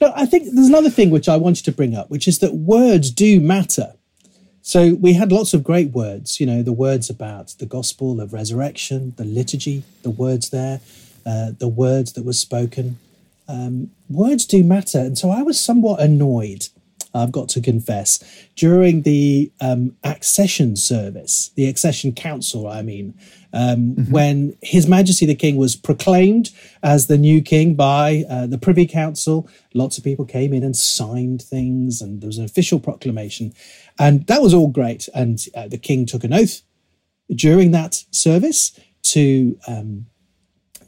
no, 0.00 0.12
I 0.14 0.26
think 0.26 0.44
there's 0.52 0.68
another 0.68 0.90
thing 0.90 1.08
which 1.08 1.26
I 1.26 1.36
wanted 1.36 1.64
to 1.64 1.72
bring 1.72 1.94
up, 1.94 2.10
which 2.10 2.28
is 2.28 2.40
that 2.40 2.52
words 2.52 3.10
do 3.10 3.40
matter. 3.40 3.94
So 4.60 4.94
we 4.96 5.14
had 5.14 5.32
lots 5.32 5.54
of 5.54 5.64
great 5.64 5.90
words, 5.92 6.38
you 6.38 6.44
know, 6.44 6.62
the 6.62 6.72
words 6.72 7.08
about 7.08 7.54
the 7.58 7.64
gospel 7.64 8.20
of 8.20 8.34
resurrection, 8.34 9.14
the 9.16 9.24
liturgy, 9.24 9.84
the 10.02 10.10
words 10.10 10.50
there, 10.50 10.80
uh, 11.24 11.52
the 11.58 11.68
words 11.68 12.12
that 12.12 12.26
were 12.26 12.34
spoken. 12.34 12.98
Um, 13.48 13.90
words 14.10 14.44
do 14.44 14.62
matter. 14.62 14.98
And 14.98 15.16
so 15.16 15.30
I 15.30 15.40
was 15.40 15.58
somewhat 15.58 16.00
annoyed 16.00 16.68
I've 17.14 17.32
got 17.32 17.48
to 17.50 17.60
confess, 17.60 18.22
during 18.54 19.02
the 19.02 19.50
um, 19.60 19.96
accession 20.04 20.76
service, 20.76 21.50
the 21.56 21.68
accession 21.68 22.12
council, 22.12 22.68
I 22.68 22.82
mean, 22.82 23.14
um, 23.52 23.94
mm-hmm. 23.94 24.12
when 24.12 24.56
His 24.62 24.86
Majesty 24.86 25.26
the 25.26 25.34
King 25.34 25.56
was 25.56 25.74
proclaimed 25.74 26.50
as 26.82 27.06
the 27.06 27.18
new 27.18 27.42
king 27.42 27.74
by 27.74 28.24
uh, 28.30 28.46
the 28.46 28.58
Privy 28.58 28.86
Council, 28.86 29.48
lots 29.74 29.98
of 29.98 30.04
people 30.04 30.24
came 30.24 30.52
in 30.52 30.62
and 30.62 30.76
signed 30.76 31.42
things, 31.42 32.00
and 32.00 32.20
there 32.20 32.28
was 32.28 32.38
an 32.38 32.44
official 32.44 32.78
proclamation. 32.78 33.52
And 33.98 34.26
that 34.28 34.42
was 34.42 34.54
all 34.54 34.68
great. 34.68 35.08
And 35.14 35.38
uh, 35.54 35.68
the 35.68 35.78
king 35.78 36.06
took 36.06 36.24
an 36.24 36.32
oath 36.32 36.62
during 37.34 37.72
that 37.72 38.04
service 38.10 38.78
to 39.02 39.58
um, 39.66 40.06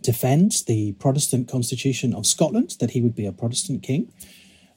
defend 0.02 0.62
the 0.66 0.92
Protestant 0.92 1.48
constitution 1.48 2.14
of 2.14 2.26
Scotland, 2.26 2.76
that 2.80 2.92
he 2.92 3.00
would 3.00 3.14
be 3.14 3.26
a 3.26 3.32
Protestant 3.32 3.82
king. 3.82 4.12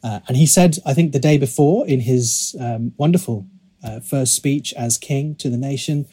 Uh, 0.04 0.20
and 0.28 0.38
he 0.38 0.46
said, 0.46 0.78
I 0.86 0.94
think 0.94 1.12
the 1.12 1.20
day 1.20 1.38
before, 1.38 1.88
in 1.88 2.02
his 2.02 2.56
um, 2.60 2.94
wonderful 2.98 3.48
uh, 3.84 4.00
first 4.00 4.36
speech 4.36 4.74
as 4.74 4.98
king 4.98 5.36
to 5.36 5.50
the 5.50 5.58
nation, 5.58 6.08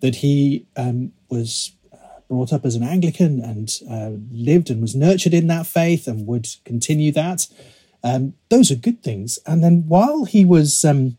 that 0.00 0.16
he 0.16 0.66
um, 0.76 1.12
was 1.28 1.72
uh, 1.92 1.96
brought 2.28 2.52
up 2.52 2.64
as 2.64 2.74
an 2.74 2.82
Anglican 2.82 3.40
and 3.40 3.80
uh, 3.90 4.18
lived 4.30 4.70
and 4.70 4.80
was 4.80 4.94
nurtured 4.94 5.34
in 5.34 5.46
that 5.48 5.66
faith 5.66 6.06
and 6.06 6.26
would 6.26 6.48
continue 6.64 7.12
that. 7.12 7.46
Um, 8.02 8.34
those 8.50 8.70
are 8.70 8.76
good 8.76 9.02
things. 9.02 9.38
And 9.46 9.64
then 9.64 9.84
while 9.88 10.24
he 10.24 10.44
was 10.44 10.84
um, 10.84 11.16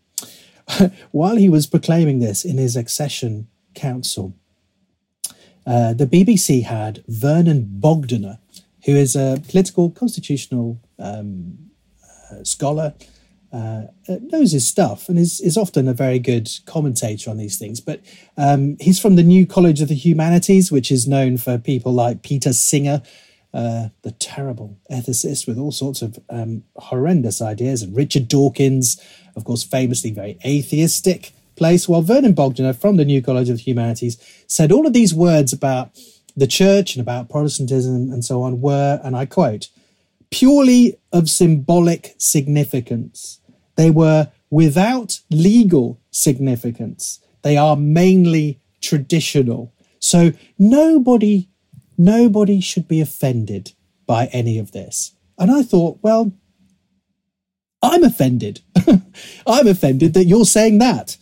while 1.11 1.35
he 1.35 1.49
was 1.49 1.67
proclaiming 1.67 2.19
this 2.19 2.45
in 2.45 2.57
his 2.57 2.75
accession 2.75 3.47
council, 3.73 4.35
uh, 5.65 5.93
the 5.93 6.05
BBC 6.05 6.63
had 6.63 7.03
Vernon 7.07 7.77
Bogdanor, 7.79 8.37
who 8.85 8.91
is 8.91 9.15
a 9.15 9.41
political 9.47 9.89
constitutional 9.89 10.79
um, 10.99 11.64
scholar, 12.43 12.93
uh, 13.53 13.87
uh, 14.09 14.17
knows 14.21 14.51
his 14.51 14.67
stuff 14.67 15.07
and 15.07 15.17
is, 15.17 15.39
is 15.39 15.55
often 15.55 15.87
a 15.87 15.93
very 15.93 16.19
good 16.19 16.49
commentator 16.65 17.29
on 17.29 17.37
these 17.37 17.57
things. 17.57 17.79
But 17.79 18.01
um, 18.37 18.75
he's 18.81 18.99
from 18.99 19.15
the 19.15 19.23
New 19.23 19.45
College 19.47 19.81
of 19.81 19.87
the 19.87 19.95
Humanities, 19.95 20.71
which 20.71 20.91
is 20.91 21.07
known 21.07 21.37
for 21.37 21.57
people 21.57 21.93
like 21.93 22.21
Peter 22.21 22.51
Singer, 22.51 23.01
uh, 23.53 23.89
the 24.01 24.11
terrible 24.11 24.77
ethicist 24.91 25.47
with 25.47 25.57
all 25.57 25.71
sorts 25.71 26.01
of 26.01 26.19
um, 26.29 26.63
horrendous 26.75 27.41
ideas, 27.41 27.81
and 27.81 27.95
Richard 27.95 28.27
Dawkins, 28.27 29.01
of 29.37 29.45
course, 29.45 29.63
famously 29.63 30.11
very 30.11 30.37
atheistic 30.45 31.31
place. 31.55 31.87
While 31.87 32.01
Vernon 32.01 32.33
Bogdanor 32.35 32.75
from 32.75 32.97
the 32.97 33.05
New 33.05 33.21
College 33.21 33.49
of 33.49 33.57
the 33.57 33.63
Humanities 33.63 34.17
said 34.47 34.73
all 34.73 34.85
of 34.85 34.91
these 34.91 35.13
words 35.13 35.53
about 35.53 35.91
the 36.35 36.47
church 36.47 36.95
and 36.95 37.01
about 37.01 37.29
Protestantism 37.29 38.11
and 38.11 38.25
so 38.25 38.41
on 38.41 38.59
were, 38.59 38.99
and 39.01 39.15
I 39.15 39.25
quote, 39.25 39.69
purely 40.35 40.97
of 41.13 41.29
symbolic 41.29 42.13
significance. 42.17 43.39
They 43.77 43.89
were 43.89 44.31
without 44.49 45.21
legal 45.29 46.01
significance. 46.11 47.21
They 47.41 47.55
are 47.55 47.77
mainly 47.77 48.59
traditional. 48.81 49.73
So 49.99 50.33
nobody, 50.59 51.47
nobody 51.97 52.59
should 52.59 52.85
be 52.85 52.99
offended 52.99 53.71
by 54.05 54.25
any 54.33 54.59
of 54.59 54.73
this. 54.73 55.13
And 55.39 55.49
I 55.49 55.63
thought, 55.63 55.99
well, 56.01 56.33
I'm 57.81 58.03
offended. 58.03 58.59
I'm 59.47 59.67
offended 59.67 60.13
that 60.15 60.25
you're 60.25 60.45
saying 60.45 60.79
that. 60.79 61.15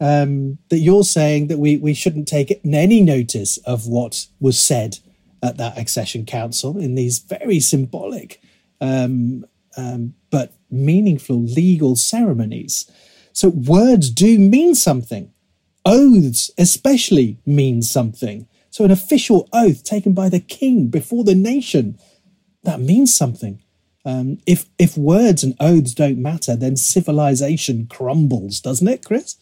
Um, 0.00 0.58
that 0.68 0.78
you're 0.78 1.04
saying 1.04 1.48
that 1.48 1.58
we, 1.58 1.78
we 1.78 1.94
shouldn't 1.94 2.28
take 2.28 2.60
any 2.64 3.00
notice 3.00 3.56
of 3.58 3.88
what 3.88 4.26
was 4.38 4.60
said 4.60 4.98
at 5.42 5.56
that 5.56 5.78
accession 5.78 6.26
council 6.26 6.78
in 6.78 6.94
these 6.94 7.18
very 7.18 7.60
symbolic 7.60 8.40
um, 8.80 9.44
um, 9.76 10.14
but 10.30 10.52
meaningful 10.70 11.40
legal 11.40 11.96
ceremonies. 11.96 12.90
So 13.32 13.48
words 13.50 14.10
do 14.10 14.38
mean 14.38 14.74
something. 14.74 15.32
Oaths 15.84 16.50
especially 16.58 17.38
mean 17.46 17.82
something. 17.82 18.46
So 18.70 18.84
an 18.84 18.90
official 18.90 19.48
oath 19.52 19.84
taken 19.84 20.12
by 20.12 20.28
the 20.28 20.40
king 20.40 20.88
before 20.88 21.24
the 21.24 21.34
nation, 21.34 21.98
that 22.64 22.80
means 22.80 23.14
something. 23.14 23.62
Um, 24.04 24.38
if 24.46 24.66
if 24.78 24.96
words 24.96 25.42
and 25.42 25.54
oaths 25.60 25.94
don't 25.94 26.18
matter, 26.18 26.56
then 26.56 26.76
civilization 26.76 27.86
crumbles, 27.86 28.60
doesn't 28.60 28.88
it, 28.88 29.04
Chris? 29.04 29.36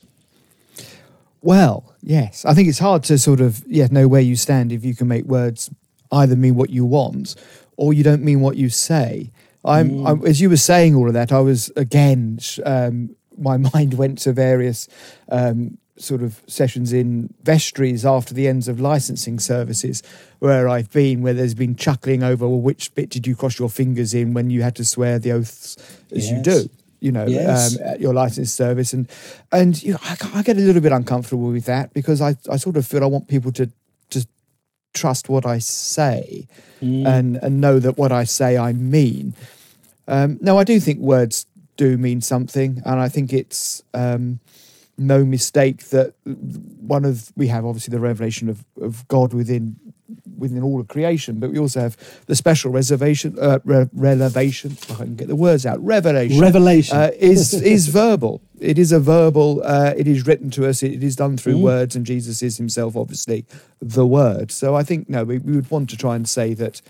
Well, 1.43 1.95
yes. 2.03 2.45
I 2.45 2.55
think 2.55 2.69
it's 2.69 2.79
hard 2.79 3.05
to 3.05 3.19
sort 3.19 3.41
of 3.41 3.65
yeah 3.67 3.89
know 3.91 4.09
where 4.09 4.21
you 4.21 4.37
stand 4.37 4.73
if 4.73 4.85
you 4.85 4.95
can 4.95 5.09
make 5.09 5.25
words 5.25 5.71
either 6.13 6.37
mean 6.37 6.55
what 6.55 6.71
you 6.71 6.85
want 6.85 7.35
or 7.77 7.93
you 7.93 8.03
don't 8.03 8.23
mean 8.23 8.41
what 8.41 8.57
you 8.57 8.69
say. 8.69 9.31
I'm, 9.65 9.91
mm. 9.91 10.09
I'm, 10.09 10.27
as 10.27 10.41
you 10.41 10.49
were 10.49 10.57
saying 10.57 10.95
all 10.95 11.09
of 11.09 11.15
that, 11.15 11.33
I 11.33 11.41
was 11.41 11.71
again, 11.77 12.39
um, 12.65 13.17
my 13.37 13.57
mind 13.75 13.95
went 13.95 14.19
to 14.19 14.33
various 14.33 14.89
um, 15.29 15.79
sort 15.99 16.23
of 16.23 16.43
sessions 16.47 16.93
in 16.93 17.33
vestries 17.43 18.05
after 18.05 18.35
the 18.35 18.47
ends 18.49 18.69
of 18.69 18.81
licensing 18.81 19.39
services 19.39 20.03
where 20.39 20.69
I've 20.69 20.91
been, 20.91 21.23
where 21.23 21.35
there's 21.35 21.55
been 21.55 21.75
chuckling 21.75 22.23
over, 22.23 22.47
well, 22.47 22.61
which 22.61 22.95
bit 22.95 23.11
did 23.11 23.27
you 23.27 23.35
cross 23.35 23.59
your 23.59 23.71
fingers 23.71 24.15
in 24.15 24.35
when 24.35 24.51
you 24.51 24.63
had 24.63 24.77
to 24.77 24.85
swear 24.85 25.19
the 25.19 25.33
oaths 25.33 25.77
as 26.13 26.31
yes. 26.31 26.31
you 26.31 26.43
do? 26.43 26.71
You 27.01 27.13
know, 27.13 27.27
yes. 27.27 27.77
um, 27.77 27.83
at 27.85 28.01
your 28.01 28.15
license 28.15 28.53
service, 28.53 28.95
and 28.95 29.07
and 29.53 29.81
you 29.83 29.93
know, 29.93 29.99
I, 30.03 30.17
I, 30.35 30.43
get 30.43 30.57
a 30.57 30.61
little 30.61 30.81
bit 30.81 30.93
uncomfortable 30.93 31.49
with 31.49 31.67
that 31.67 31.93
because 31.93 32.23
I, 32.23 32.37
I 32.51 32.57
sort 32.57 32.79
of 32.79 32.87
feel 32.87 33.05
I 33.05 33.07
want 33.07 33.29
people 33.29 33.53
to 33.53 33.67
to 33.67 33.73
trust 34.97 35.29
what 35.29 35.47
I 35.47 35.59
say 35.59 36.49
mm. 36.83 37.07
and 37.07 37.37
and 37.37 37.61
know 37.61 37.79
that 37.79 37.97
what 37.97 38.13
I 38.13 38.25
say 38.25 38.57
I 38.57 38.73
mean. 38.73 39.35
Um, 40.09 40.39
no, 40.41 40.59
I 40.59 40.65
do 40.65 40.81
think 40.81 41.01
words 41.01 41.47
do 41.77 41.99
mean 41.99 42.21
something, 42.21 42.83
and 42.85 43.01
I 43.01 43.09
think 43.09 43.33
it's 43.33 43.83
um, 43.93 44.41
no 44.99 45.25
mistake 45.25 45.89
that 45.91 46.15
one 46.25 47.05
of 47.05 47.33
we 47.37 47.49
have 47.49 47.65
obviously 47.65 47.93
the 47.93 48.01
revelation 48.01 48.49
of, 48.49 48.65
of 48.81 49.07
God 49.09 49.35
within 49.35 49.77
within 50.39 50.63
all 50.63 50.81
of 50.81 50.89
creation, 50.89 51.39
but 51.41 51.51
we 51.51 51.59
also 51.59 51.81
have 51.81 51.97
the 52.27 52.37
special 52.37 52.71
reservation, 52.71 53.37
uh, 53.41 53.59
re-. 53.65 53.89
I 54.91 54.95
can 55.05 55.17
get 55.17 55.29
the 55.29 55.37
words 55.37 55.67
out. 55.67 55.85
Revelation. 55.85 56.41
Revelation 56.41 56.97
uh, 56.97 57.11
is 57.19 57.55
is 57.55 57.89
verbal. 57.89 58.41
It 58.59 58.79
is 58.79 58.93
a 58.93 59.01
verbal. 59.01 59.63
Uh, 59.65 59.93
it 59.97 60.09
is 60.09 60.27
written 60.27 60.51
to 60.53 60.67
us. 60.67 60.83
It 60.83 61.03
is 61.03 61.17
done 61.17 61.37
through 61.37 61.57
mm. 61.57 61.63
words, 61.63 61.97
and 61.97 62.07
Jesus 62.07 62.43
is 62.43 62.57
Himself, 62.57 62.97
obviously, 62.97 63.45
the 63.81 64.07
Word. 64.07 64.51
So 64.51 64.75
I 64.75 64.83
think 64.83 65.09
no, 65.09 65.25
we, 65.25 65.39
we 65.39 65.55
would 65.55 65.71
want 65.71 65.91
to 65.91 65.97
try 65.97 66.17
and 66.17 66.29
say 66.29 66.55
that 66.55 66.81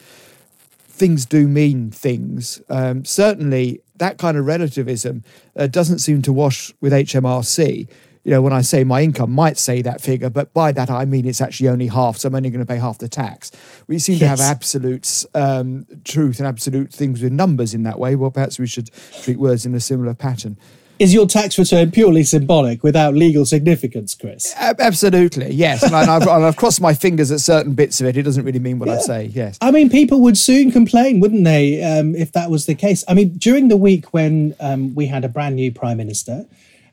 things 0.96 1.26
do 1.26 1.46
mean 1.46 1.90
things. 1.90 2.62
Um, 2.68 3.04
certainly, 3.04 3.80
that 3.96 4.18
kind 4.18 4.36
of 4.36 4.46
relativism 4.46 5.24
uh, 5.54 5.66
doesn't 5.66 5.98
seem 5.98 6.22
to 6.22 6.32
wash 6.32 6.72
with 6.80 6.92
HMRC. 6.92 7.88
You 8.26 8.32
know, 8.32 8.42
when 8.42 8.52
I 8.52 8.62
say 8.62 8.82
my 8.82 9.02
income 9.02 9.30
might 9.30 9.56
say 9.56 9.82
that 9.82 10.00
figure, 10.00 10.28
but 10.28 10.52
by 10.52 10.72
that 10.72 10.90
I 10.90 11.04
mean 11.04 11.28
it's 11.28 11.40
actually 11.40 11.68
only 11.68 11.86
half, 11.86 12.16
so 12.16 12.26
I'm 12.26 12.34
only 12.34 12.50
going 12.50 12.58
to 12.58 12.66
pay 12.66 12.80
half 12.80 12.98
the 12.98 13.06
tax. 13.06 13.52
We 13.86 14.00
seem 14.00 14.14
yes. 14.14 14.20
to 14.22 14.26
have 14.26 14.40
absolute 14.40 15.24
um, 15.32 15.86
truth 16.02 16.40
and 16.40 16.48
absolute 16.48 16.92
things 16.92 17.22
with 17.22 17.30
numbers 17.30 17.72
in 17.72 17.84
that 17.84 18.00
way. 18.00 18.16
Well, 18.16 18.32
perhaps 18.32 18.58
we 18.58 18.66
should 18.66 18.90
treat 19.22 19.38
words 19.38 19.64
in 19.64 19.76
a 19.76 19.80
similar 19.80 20.12
pattern. 20.12 20.58
Is 20.98 21.14
your 21.14 21.28
tax 21.28 21.56
return 21.56 21.92
purely 21.92 22.24
symbolic 22.24 22.82
without 22.82 23.14
legal 23.14 23.46
significance, 23.46 24.16
Chris? 24.16 24.52
absolutely, 24.56 25.52
yes. 25.52 25.84
And 25.84 25.94
I've, 25.94 26.26
I've, 26.26 26.56
crossed 26.56 26.80
my 26.80 26.94
fingers 26.94 27.30
at 27.30 27.38
certain 27.38 27.74
bits 27.74 28.00
of 28.00 28.08
it. 28.08 28.16
It 28.16 28.24
doesn't 28.24 28.44
really 28.44 28.58
mean 28.58 28.80
what 28.80 28.88
yeah. 28.88 28.96
I 28.96 28.98
say, 28.98 29.24
yes. 29.26 29.56
I 29.60 29.70
mean, 29.70 29.88
people 29.88 30.20
would 30.22 30.36
soon 30.36 30.72
complain, 30.72 31.20
wouldn't 31.20 31.44
they, 31.44 31.80
um, 31.80 32.16
if 32.16 32.32
that 32.32 32.50
was 32.50 32.66
the 32.66 32.74
case? 32.74 33.04
I 33.06 33.14
mean, 33.14 33.36
during 33.38 33.68
the 33.68 33.76
week 33.76 34.12
when 34.12 34.56
um, 34.58 34.96
we 34.96 35.06
had 35.06 35.24
a 35.24 35.28
brand 35.28 35.54
new 35.54 35.70
prime 35.70 35.98
minister 35.98 36.44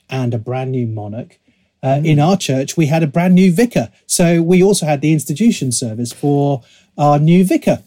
and 0.10 0.34
a 0.34 0.38
brand 0.38 0.72
new 0.72 0.88
monarch, 0.88 1.40
uh, 1.82 1.96
mm. 1.96 2.06
in 2.06 2.20
our 2.20 2.38
church, 2.38 2.78
we 2.78 2.88
had 2.88 3.04
a 3.04 3.08
brand 3.08 3.36
new 3.36 3.52
vicar. 3.52 3.90
So 4.08 4.42
we 4.42 4.64
also 4.64 4.86
had 4.86 5.02
the 5.02 5.12
institution 5.12 5.72
service 5.72 6.14
for 6.14 6.64
our 6.98 7.20
new 7.20 7.44
vicar. 7.44 7.84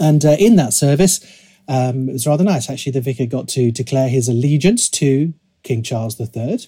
And 0.00 0.24
uh, 0.24 0.36
in 0.38 0.56
that 0.56 0.72
service, 0.72 1.20
um, 1.68 2.08
it 2.08 2.12
was 2.12 2.26
rather 2.26 2.44
nice, 2.44 2.68
actually. 2.68 2.92
The 2.92 3.00
vicar 3.00 3.26
got 3.26 3.48
to 3.48 3.70
declare 3.70 4.08
his 4.08 4.28
allegiance 4.28 4.88
to 4.90 5.32
King 5.62 5.82
Charles 5.82 6.20
III. 6.20 6.66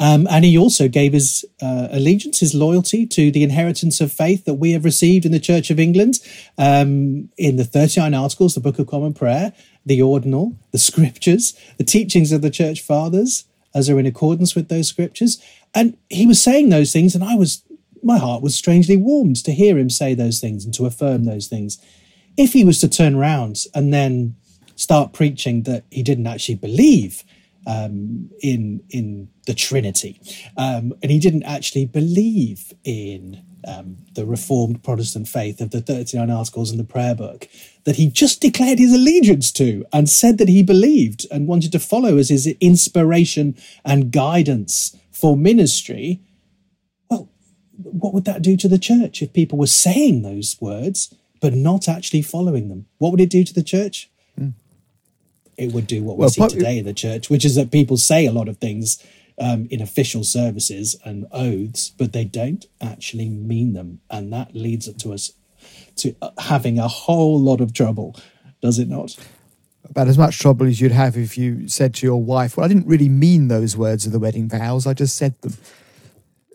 Um, 0.00 0.26
and 0.30 0.46
he 0.46 0.56
also 0.56 0.88
gave 0.88 1.12
his 1.12 1.44
uh, 1.60 1.88
allegiance, 1.90 2.40
his 2.40 2.54
loyalty 2.54 3.06
to 3.06 3.30
the 3.30 3.42
inheritance 3.42 4.00
of 4.00 4.10
faith 4.10 4.46
that 4.46 4.54
we 4.54 4.72
have 4.72 4.86
received 4.86 5.26
in 5.26 5.32
the 5.32 5.38
Church 5.38 5.70
of 5.70 5.78
England 5.78 6.20
um, 6.56 7.28
in 7.36 7.56
the 7.56 7.64
39 7.64 8.14
Articles, 8.14 8.54
the 8.54 8.60
Book 8.60 8.78
of 8.78 8.86
Common 8.86 9.12
Prayer, 9.12 9.52
the 9.84 10.02
Ordinal, 10.02 10.56
the 10.72 10.78
Scriptures, 10.78 11.58
the 11.78 11.84
teachings 11.84 12.32
of 12.32 12.42
the 12.42 12.50
Church 12.50 12.80
Fathers, 12.80 13.44
as 13.74 13.88
are 13.88 13.98
in 13.98 14.06
accordance 14.06 14.54
with 14.54 14.68
those 14.68 14.88
Scriptures. 14.88 15.42
And 15.74 15.96
he 16.08 16.26
was 16.26 16.42
saying 16.42 16.68
those 16.68 16.92
things, 16.92 17.14
and 17.14 17.22
I 17.22 17.34
was, 17.34 17.62
my 18.02 18.18
heart 18.18 18.42
was 18.42 18.54
strangely 18.54 18.96
warmed 18.96 19.36
to 19.44 19.52
hear 19.52 19.78
him 19.78 19.90
say 19.90 20.14
those 20.14 20.40
things 20.40 20.64
and 20.64 20.74
to 20.74 20.86
affirm 20.86 21.24
those 21.24 21.46
things 21.46 21.78
if 22.36 22.52
he 22.52 22.64
was 22.64 22.80
to 22.80 22.88
turn 22.88 23.14
around 23.14 23.66
and 23.74 23.92
then 23.92 24.34
start 24.76 25.12
preaching 25.12 25.64
that 25.64 25.84
he 25.90 26.02
didn't 26.02 26.26
actually 26.26 26.54
believe 26.54 27.22
um, 27.66 28.30
in 28.40 28.82
in 28.90 29.28
the 29.46 29.52
Trinity, 29.52 30.18
um, 30.56 30.94
and 31.02 31.10
he 31.10 31.18
didn't 31.18 31.42
actually 31.42 31.84
believe 31.84 32.72
in 32.84 33.42
um, 33.66 33.98
the 34.12 34.26
Reformed 34.26 34.82
Protestant 34.82 35.28
faith 35.28 35.60
of 35.60 35.70
the 35.70 35.80
Thirty 35.80 36.16
Nine 36.16 36.30
Articles 36.30 36.70
in 36.70 36.78
the 36.78 36.84
Prayer 36.84 37.14
Book 37.14 37.48
that 37.84 37.96
he 37.96 38.08
just 38.08 38.40
declared 38.40 38.78
his 38.78 38.94
allegiance 38.94 39.50
to 39.52 39.84
and 39.92 40.08
said 40.08 40.38
that 40.38 40.48
he 40.48 40.62
believed 40.62 41.26
and 41.30 41.48
wanted 41.48 41.72
to 41.72 41.78
follow 41.78 42.16
as 42.16 42.28
his 42.28 42.46
inspiration 42.60 43.56
and 43.84 44.12
guidance 44.12 44.96
for 45.10 45.36
ministry. 45.36 46.20
Well, 47.08 47.28
what 47.76 48.12
would 48.14 48.24
that 48.26 48.42
do 48.42 48.56
to 48.58 48.68
the 48.68 48.78
church 48.78 49.22
if 49.22 49.32
people 49.32 49.58
were 49.58 49.66
saying 49.66 50.22
those 50.22 50.56
words? 50.60 51.14
but 51.40 51.54
not 51.54 51.88
actually 51.88 52.22
following 52.22 52.68
them. 52.68 52.86
What 52.98 53.10
would 53.10 53.20
it 53.20 53.30
do 53.30 53.44
to 53.44 53.54
the 53.54 53.62
church? 53.62 54.10
Mm. 54.38 54.52
It 55.56 55.72
would 55.72 55.86
do 55.86 56.02
what 56.02 56.16
we 56.16 56.20
well, 56.20 56.30
see 56.30 56.46
today 56.48 56.78
in 56.78 56.84
the 56.84 56.94
church, 56.94 57.28
which 57.28 57.44
is 57.44 57.54
that 57.56 57.70
people 57.70 57.96
say 57.96 58.26
a 58.26 58.32
lot 58.32 58.48
of 58.48 58.58
things 58.58 59.04
um, 59.40 59.66
in 59.70 59.80
official 59.80 60.22
services 60.22 60.96
and 61.04 61.26
oaths, 61.32 61.90
but 61.96 62.12
they 62.12 62.24
don't 62.24 62.66
actually 62.80 63.28
mean 63.28 63.72
them, 63.72 64.00
and 64.10 64.32
that 64.32 64.54
leads 64.54 64.92
to 64.92 65.12
us 65.12 65.32
to 65.96 66.14
uh, 66.22 66.30
having 66.38 66.78
a 66.78 66.88
whole 66.88 67.40
lot 67.40 67.60
of 67.60 67.72
trouble, 67.72 68.16
does 68.60 68.78
it 68.78 68.88
not? 68.88 69.16
About 69.88 70.08
as 70.08 70.18
much 70.18 70.38
trouble 70.38 70.66
as 70.66 70.80
you'd 70.80 70.92
have 70.92 71.16
if 71.16 71.36
you 71.38 71.68
said 71.68 71.94
to 71.94 72.06
your 72.06 72.22
wife, 72.22 72.56
Well, 72.56 72.64
I 72.64 72.68
didn't 72.68 72.86
really 72.86 73.08
mean 73.08 73.48
those 73.48 73.76
words 73.76 74.06
of 74.06 74.12
the 74.12 74.18
wedding 74.18 74.48
vows, 74.48 74.86
I 74.86 74.92
just 74.92 75.16
said 75.16 75.40
them. 75.40 75.54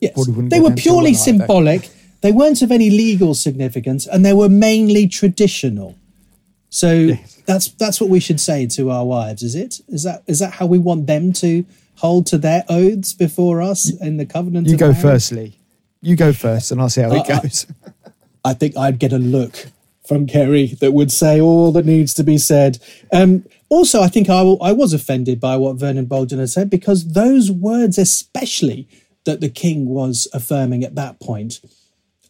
Yes. 0.01 0.27
They 0.27 0.59
were 0.59 0.71
purely 0.71 1.13
symbolic. 1.13 1.89
They 2.21 2.31
weren't 2.31 2.61
of 2.61 2.71
any 2.71 2.89
legal 2.89 3.33
significance, 3.33 4.05
and 4.05 4.23
they 4.25 4.33
were 4.33 4.49
mainly 4.49 5.07
traditional. 5.07 5.97
So 6.69 7.11
that's 7.45 7.69
that's 7.69 8.01
what 8.01 8.09
we 8.09 8.19
should 8.19 8.39
say 8.39 8.67
to 8.67 8.91
our 8.91 9.05
wives, 9.05 9.41
is 9.41 9.55
it? 9.55 9.79
Is 9.87 10.03
that 10.03 10.23
is 10.27 10.39
that 10.39 10.53
how 10.53 10.65
we 10.65 10.77
want 10.77 11.07
them 11.07 11.33
to 11.33 11.65
hold 11.97 12.25
to 12.27 12.37
their 12.37 12.63
oaths 12.69 13.13
before 13.13 13.61
us 13.61 13.91
in 13.99 14.17
the 14.17 14.25
covenant? 14.25 14.67
You 14.67 14.77
go 14.77 14.87
marriage? 14.87 15.01
firstly. 15.01 15.59
You 16.01 16.15
go 16.15 16.33
first, 16.33 16.71
and 16.71 16.79
I'll 16.81 16.89
see 16.89 17.01
how 17.01 17.13
it 17.13 17.29
Uh, 17.29 17.33
uh, 17.35 17.41
goes. 17.41 17.65
I 18.43 18.53
think 18.53 18.77
I'd 18.77 18.99
get 18.99 19.11
a 19.11 19.17
look 19.17 19.67
from 20.07 20.27
Kerry 20.27 20.67
that 20.79 20.91
would 20.93 21.11
say 21.11 21.41
all 21.41 21.71
that 21.71 21.85
needs 21.85 22.13
to 22.13 22.23
be 22.23 22.37
said. 22.37 22.77
Um, 23.11 23.43
also, 23.69 24.01
I 24.03 24.07
think 24.07 24.29
I, 24.29 24.43
will, 24.43 24.61
I 24.61 24.71
was 24.71 24.93
offended 24.93 25.39
by 25.39 25.57
what 25.57 25.77
Vernon 25.77 26.05
Bogdanor 26.05 26.41
had 26.41 26.49
said 26.51 26.69
because 26.69 27.13
those 27.13 27.49
words, 27.49 27.97
especially 27.97 28.87
that 29.23 29.41
the 29.41 29.49
king 29.49 29.87
was 29.87 30.27
affirming 30.31 30.83
at 30.83 30.93
that 30.95 31.19
point, 31.19 31.59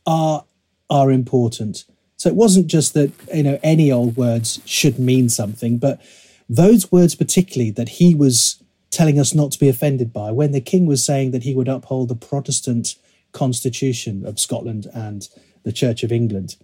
are 0.06 0.46
are 0.90 1.12
important. 1.12 1.84
So 2.16 2.30
it 2.30 2.36
wasn't 2.36 2.68
just 2.68 2.94
that 2.94 3.12
you 3.34 3.44
know 3.44 3.60
any 3.62 3.92
old 3.92 4.16
words 4.16 4.62
should 4.66 4.98
mean 4.98 5.28
something, 5.28 5.78
but 5.78 6.00
those 6.48 6.92
words 6.94 7.16
particularly 7.16 7.72
that 7.72 7.90
he 7.90 8.16
was 8.16 8.64
telling 8.96 9.20
us 9.20 9.36
not 9.36 9.52
to 9.52 9.60
be 9.60 9.68
offended 9.68 10.14
by 10.14 10.32
when 10.32 10.52
the 10.52 10.62
king 10.62 10.86
was 10.86 11.04
saying 11.04 11.32
that 11.32 11.44
he 11.44 11.54
would 11.54 11.68
uphold 11.68 12.08
the 12.08 12.16
Protestant 12.16 12.96
constitution 13.34 14.26
of 14.26 14.40
Scotland 14.40 14.88
and 14.94 15.28
the 15.64 15.74
Church 15.74 16.02
of 16.04 16.12
England. 16.12 16.56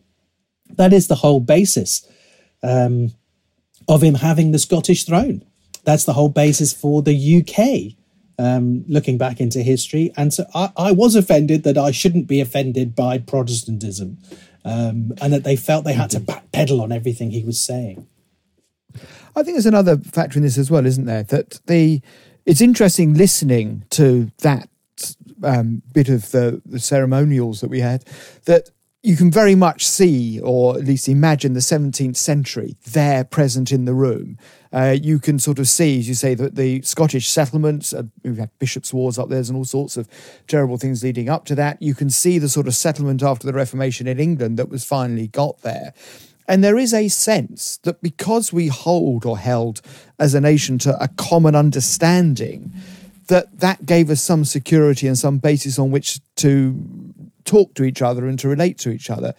That 0.78 0.94
is 0.94 1.08
the 1.08 1.16
whole 1.16 1.42
basis 1.42 2.08
um, 2.64 3.12
of 3.88 4.02
him 4.02 4.16
having 4.16 4.52
the 4.52 4.60
Scottish 4.60 5.04
throne. 5.04 5.44
That's 5.84 6.06
the 6.06 6.14
whole 6.14 6.30
basis 6.30 6.72
for 6.74 7.02
the 7.02 7.42
UK. 7.42 7.98
Um, 8.40 8.86
looking 8.88 9.20
back 9.20 9.40
into 9.40 9.62
history, 9.62 10.12
and 10.18 10.34
so 10.34 10.46
I, 10.56 10.72
I 10.76 10.92
was 10.94 11.16
offended 11.16 11.62
that 11.64 11.78
I 11.78 11.92
shouldn't 11.92 12.26
be 12.26 12.42
offended 12.42 12.96
by 12.96 13.20
Protestantism, 13.20 14.18
um, 14.66 15.12
and 15.22 15.32
that 15.32 15.44
they 15.44 15.56
felt 15.56 15.86
they 15.86 15.94
had 15.94 16.10
to 16.12 16.20
backpedal 16.20 16.82
on 16.82 16.92
everything 16.92 17.30
he 17.30 17.44
was 17.44 17.62
saying. 17.62 18.08
I 19.36 19.44
think 19.44 19.56
there's 19.56 19.66
another 19.66 19.98
factor 19.98 20.38
in 20.38 20.44
this 20.44 20.58
as 20.58 20.70
well, 20.70 20.86
isn't 20.86 21.06
there? 21.06 21.24
That 21.24 21.60
the 21.68 22.02
it's 22.46 22.62
interesting 22.62 23.14
listening 23.14 23.86
to 23.92 24.32
that 24.40 24.68
um, 25.44 25.82
bit 25.94 26.10
of 26.10 26.32
the, 26.32 26.62
the 26.66 26.80
ceremonials 26.80 27.62
that 27.62 27.70
we 27.70 27.80
had 27.80 28.04
that 28.46 28.70
you 29.04 29.16
can 29.16 29.32
very 29.32 29.56
much 29.56 29.86
see, 29.88 30.40
or 30.40 30.78
at 30.78 30.86
least 30.86 31.10
imagine, 31.10 31.54
the 31.54 31.60
17th 31.60 32.16
century 32.16 32.76
there 32.92 33.24
present 33.24 33.72
in 33.72 33.86
the 33.86 33.96
room. 33.96 34.38
Uh, 34.72 34.96
you 35.02 35.18
can 35.18 35.40
sort 35.40 35.58
of 35.58 35.68
see, 35.68 35.98
as 35.98 36.08
you 36.08 36.14
say, 36.14 36.36
that 36.36 36.56
the 36.56 36.82
Scottish 36.84 37.28
settlements, 37.28 37.94
uh, 37.94 38.04
we've 38.24 38.38
had 38.38 38.52
bishops' 38.60 38.94
wars 38.94 39.18
up 39.18 39.30
there 39.30 39.40
and 39.40 39.56
all 39.56 39.66
sorts 39.66 39.98
of 39.98 40.08
terrible 40.48 40.78
things 40.78 41.04
leading 41.04 41.30
up 41.30 41.46
to 41.46 41.56
that. 41.56 41.82
You 41.82 41.96
can 41.96 42.12
see 42.12 42.38
the 42.38 42.48
sort 42.48 42.68
of 42.68 42.76
settlement 42.76 43.24
after 43.24 43.48
the 43.48 43.54
Reformation 43.54 44.06
in 44.08 44.20
England 44.20 44.60
that 44.60 44.70
was 44.70 44.86
finally 44.86 45.28
got 45.28 45.62
there. 45.62 45.94
And 46.52 46.62
there 46.62 46.78
is 46.78 46.94
a 46.94 47.08
sense 47.08 47.78
that 47.84 48.02
because 48.02 48.52
we 48.52 48.68
hold 48.68 49.26
or 49.26 49.38
held 49.38 49.80
as 50.20 50.34
a 50.34 50.42
nation 50.42 50.78
to 50.80 51.02
a 51.02 51.08
common 51.08 51.56
understanding, 51.56 52.74
that 53.28 53.62
that 53.62 53.86
gave 53.86 54.10
us 54.10 54.22
some 54.22 54.44
security 54.44 55.08
and 55.08 55.18
some 55.18 55.38
basis 55.38 55.80
on 55.80 55.92
which 55.92 56.20
to 56.36 56.78
talk 57.46 57.74
to 57.76 57.86
each 57.86 58.02
other 58.02 58.28
and 58.28 58.38
to 58.40 58.50
relate 58.50 58.78
to 58.80 58.90
each 58.90 59.10
other. 59.10 59.34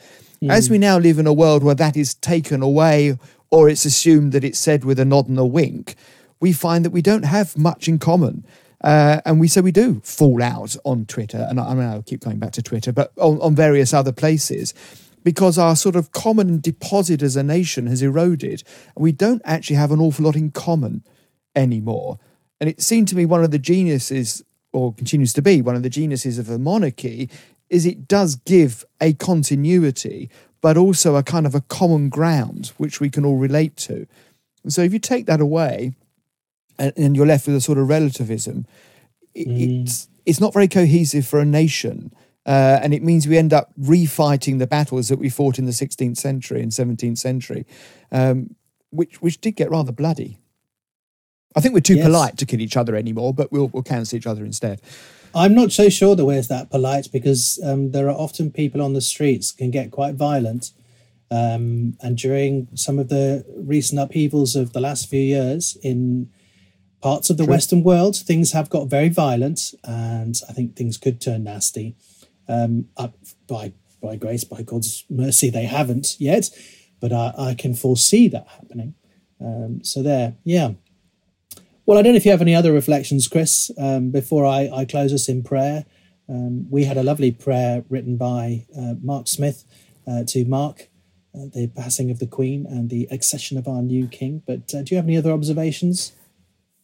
As 0.48 0.70
we 0.70 0.79
now 0.79 0.96
live 0.96 1.18
in 1.18 1.27
a 1.27 1.35
world 1.35 1.62
where 1.62 1.75
that 1.75 1.98
is 1.98 2.14
taken 2.14 2.62
away 2.62 3.18
or 3.51 3.68
it's 3.68 3.85
assumed 3.85 4.33
that 4.33 4.42
it's 4.42 4.59
said 4.59 4.83
with 4.83 4.98
a 4.98 5.05
nod 5.05 5.29
and 5.29 5.38
a 5.38 5.44
wink, 5.44 5.96
we 6.40 6.55
find 6.55 6.83
that 6.83 6.92
we 6.92 7.03
don't 7.03 7.27
have 7.27 7.59
much 7.59 7.88
in 7.88 7.98
common. 7.98 8.46
Uh, 8.81 9.20
and 9.27 9.38
we 9.38 9.48
so 9.48 9.61
we 9.61 9.70
do 9.70 10.01
fall 10.03 10.42
out 10.42 10.77
on 10.85 11.05
Twitter, 11.05 11.46
and 11.51 11.61
I, 11.61 11.72
I 11.72 11.75
mean 11.75 11.88
I'll 11.88 12.03
keep 12.03 12.20
going 12.20 12.38
back 12.38 12.53
to 12.53 12.62
Twitter, 12.62 12.90
but 12.90 13.12
on, 13.18 13.38
on 13.42 13.55
various 13.55 13.92
other 13.92 14.12
places, 14.12 14.72
because 15.24 15.58
our 15.58 15.76
sort 15.76 15.96
of 15.96 16.12
common 16.12 16.61
deposit 16.61 17.22
as 17.22 17.37
a 17.37 17.42
nation 17.42 17.87
has 17.87 18.02
eroded, 18.02 18.62
and 18.94 19.02
we 19.02 19.12
don't 19.12 19.42
actually 19.44 19.76
have 19.76 19.92
an 19.92 20.00
awful 20.00 20.24
lot 20.24 20.37
in 20.37 20.50
common 20.50 21.04
anymore. 21.54 22.18
And 22.61 22.68
it 22.68 22.80
seemed 22.80 23.08
to 23.08 23.16
me 23.16 23.26
one 23.26 23.44
of 23.44 23.50
the 23.50 23.58
geniuses, 23.58 24.42
or 24.72 24.92
continues 24.92 25.32
to 25.35 25.42
be 25.42 25.61
one 25.62 25.76
of 25.76 25.82
the 25.82 25.90
geniuses 25.90 26.38
of 26.38 26.48
a 26.48 26.58
monarchy, 26.58 27.28
is 27.68 27.87
it 27.87 28.06
does 28.06 28.37
give 28.37 28.85
a 29.00 29.12
continuity, 29.14 30.30
but 30.61 30.76
also 30.76 31.16
a 31.16 31.22
kind 31.22 31.46
of 31.46 31.54
a 31.54 31.61
common 31.62 32.08
ground 32.08 32.72
which 32.76 33.00
we 33.00 33.11
can 33.11 33.24
all 33.24 33.37
relate 33.37 33.76
to. 33.76 34.06
And 34.62 34.72
so 34.72 34.82
if 34.82 34.92
you 34.92 34.98
take 34.98 35.26
that 35.26 35.40
away, 35.40 35.94
and, 36.78 36.92
and 36.96 37.16
you're 37.16 37.26
left 37.26 37.46
with 37.46 37.56
a 37.56 37.61
sort 37.61 37.78
of 37.78 37.88
relativism, 37.88 38.66
it, 39.35 39.48
mm. 39.48 39.82
it's 39.82 40.08
it's 40.24 40.40
not 40.40 40.52
very 40.52 40.68
cohesive 40.68 41.26
for 41.26 41.40
a 41.40 41.44
nation. 41.44 42.12
Uh, 42.44 42.81
and 42.83 42.92
it 42.92 43.02
means 43.02 43.28
we 43.28 43.38
end 43.38 43.52
up 43.52 43.72
refighting 43.81 44.59
the 44.59 44.66
battles 44.66 45.09
that 45.09 45.18
we 45.18 45.28
fought 45.28 45.59
in 45.59 45.64
the 45.64 45.72
16th 45.72 46.16
century 46.16 46.61
and 46.61 46.72
17th 46.72 47.18
century, 47.18 47.64
um, 48.11 48.57
which 48.90 49.22
which 49.22 49.40
did 49.40 49.52
get 49.52 49.70
rather 49.70 49.92
bloody. 49.92 50.38
I 51.55 51.61
think 51.61 51.74
we're 51.74 51.81
too 51.81 51.96
Yes. 51.96 52.07
polite 52.07 52.38
to 52.38 52.46
kill 52.46 52.61
each 52.61 52.76
other 52.76 52.96
anymore, 52.96 53.33
but 53.33 53.52
we'll 53.52 53.68
we'll 53.68 53.83
cancel 53.83 54.16
each 54.16 54.26
other 54.26 54.44
instead. 54.44 54.81
I'm 55.35 55.55
not 55.55 55.72
so 55.72 55.88
sure 55.88 56.14
that 56.16 56.24
we're 56.24 56.42
that 56.42 56.70
polite 56.70 57.09
because 57.12 57.59
um, 57.64 57.92
there 57.92 58.09
are 58.09 58.16
often 58.16 58.50
people 58.50 58.83
on 58.83 58.92
the 58.92 59.00
streets 59.00 59.52
can 59.52 59.70
get 59.70 59.90
quite 59.90 60.14
violent. 60.14 60.72
Um, 61.31 61.96
and 62.02 62.18
during 62.18 62.68
some 62.74 62.98
of 62.98 63.09
the 63.09 63.44
recent 63.57 63.98
upheavals 63.98 64.55
of 64.55 64.74
the 64.74 64.81
last 64.81 65.09
few 65.09 65.22
years 65.22 65.78
in 65.83 66.28
parts 67.00 67.31
of 67.31 67.38
the 67.38 67.46
Western 67.46 67.83
world, 67.83 68.16
things 68.16 68.52
have 68.52 68.68
got 68.68 68.88
very 68.88 69.09
violent, 69.09 69.74
and 69.83 70.38
I 70.48 70.52
think 70.52 70.76
things 70.76 70.98
could 70.98 71.22
turn 71.22 71.44
nasty. 71.44 71.96
Um, 72.48 72.88
by 73.46 73.72
by 74.02 74.16
grace, 74.16 74.44
by 74.44 74.62
God's 74.62 75.05
mercy, 75.09 75.48
they 75.48 75.64
haven't 75.64 76.16
yet, 76.18 76.50
but 77.00 77.12
I, 77.12 77.33
I 77.38 77.55
can 77.55 77.74
foresee 77.74 78.28
that 78.28 78.48
happening. 78.48 78.94
Um, 79.40 79.85
so 79.85 80.02
there, 80.02 80.35
yeah. 80.44 80.72
Well, 81.87 81.98
I 81.98 82.02
don't 82.02 82.12
know 82.12 82.16
if 82.16 82.24
you 82.24 82.31
have 82.33 82.42
any 82.42 82.55
other 82.55 82.72
reflections, 82.72 83.28
Chris, 83.28 83.70
um, 83.78 84.11
before 84.11 84.44
I, 84.44 84.68
I 84.72 84.85
close 84.85 85.12
us 85.12 85.28
in 85.28 85.42
prayer. 85.42 85.85
Um, 86.28 86.68
we 86.70 86.85
had 86.85 86.96
a 86.96 87.02
lovely 87.02 87.31
prayer 87.31 87.85
written 87.88 88.16
by 88.16 88.66
uh, 88.76 88.94
Mark 89.02 89.28
Smith 89.28 89.64
uh, 90.07 90.24
to 90.28 90.44
mark 90.44 90.88
uh, 91.35 91.46
the 91.52 91.68
passing 91.74 92.11
of 92.11 92.18
the 92.18 92.26
Queen 92.26 92.66
and 92.66 92.90
the 92.90 93.09
accession 93.11 93.59
of 93.59 93.66
our 93.66 93.83
new 93.83 94.07
King. 94.07 94.42
But 94.46 94.74
uh, 94.74 94.83
do 94.83 94.94
you 94.94 94.96
have 94.96 95.07
any 95.07 95.16
other 95.16 95.33
observations? 95.33 96.12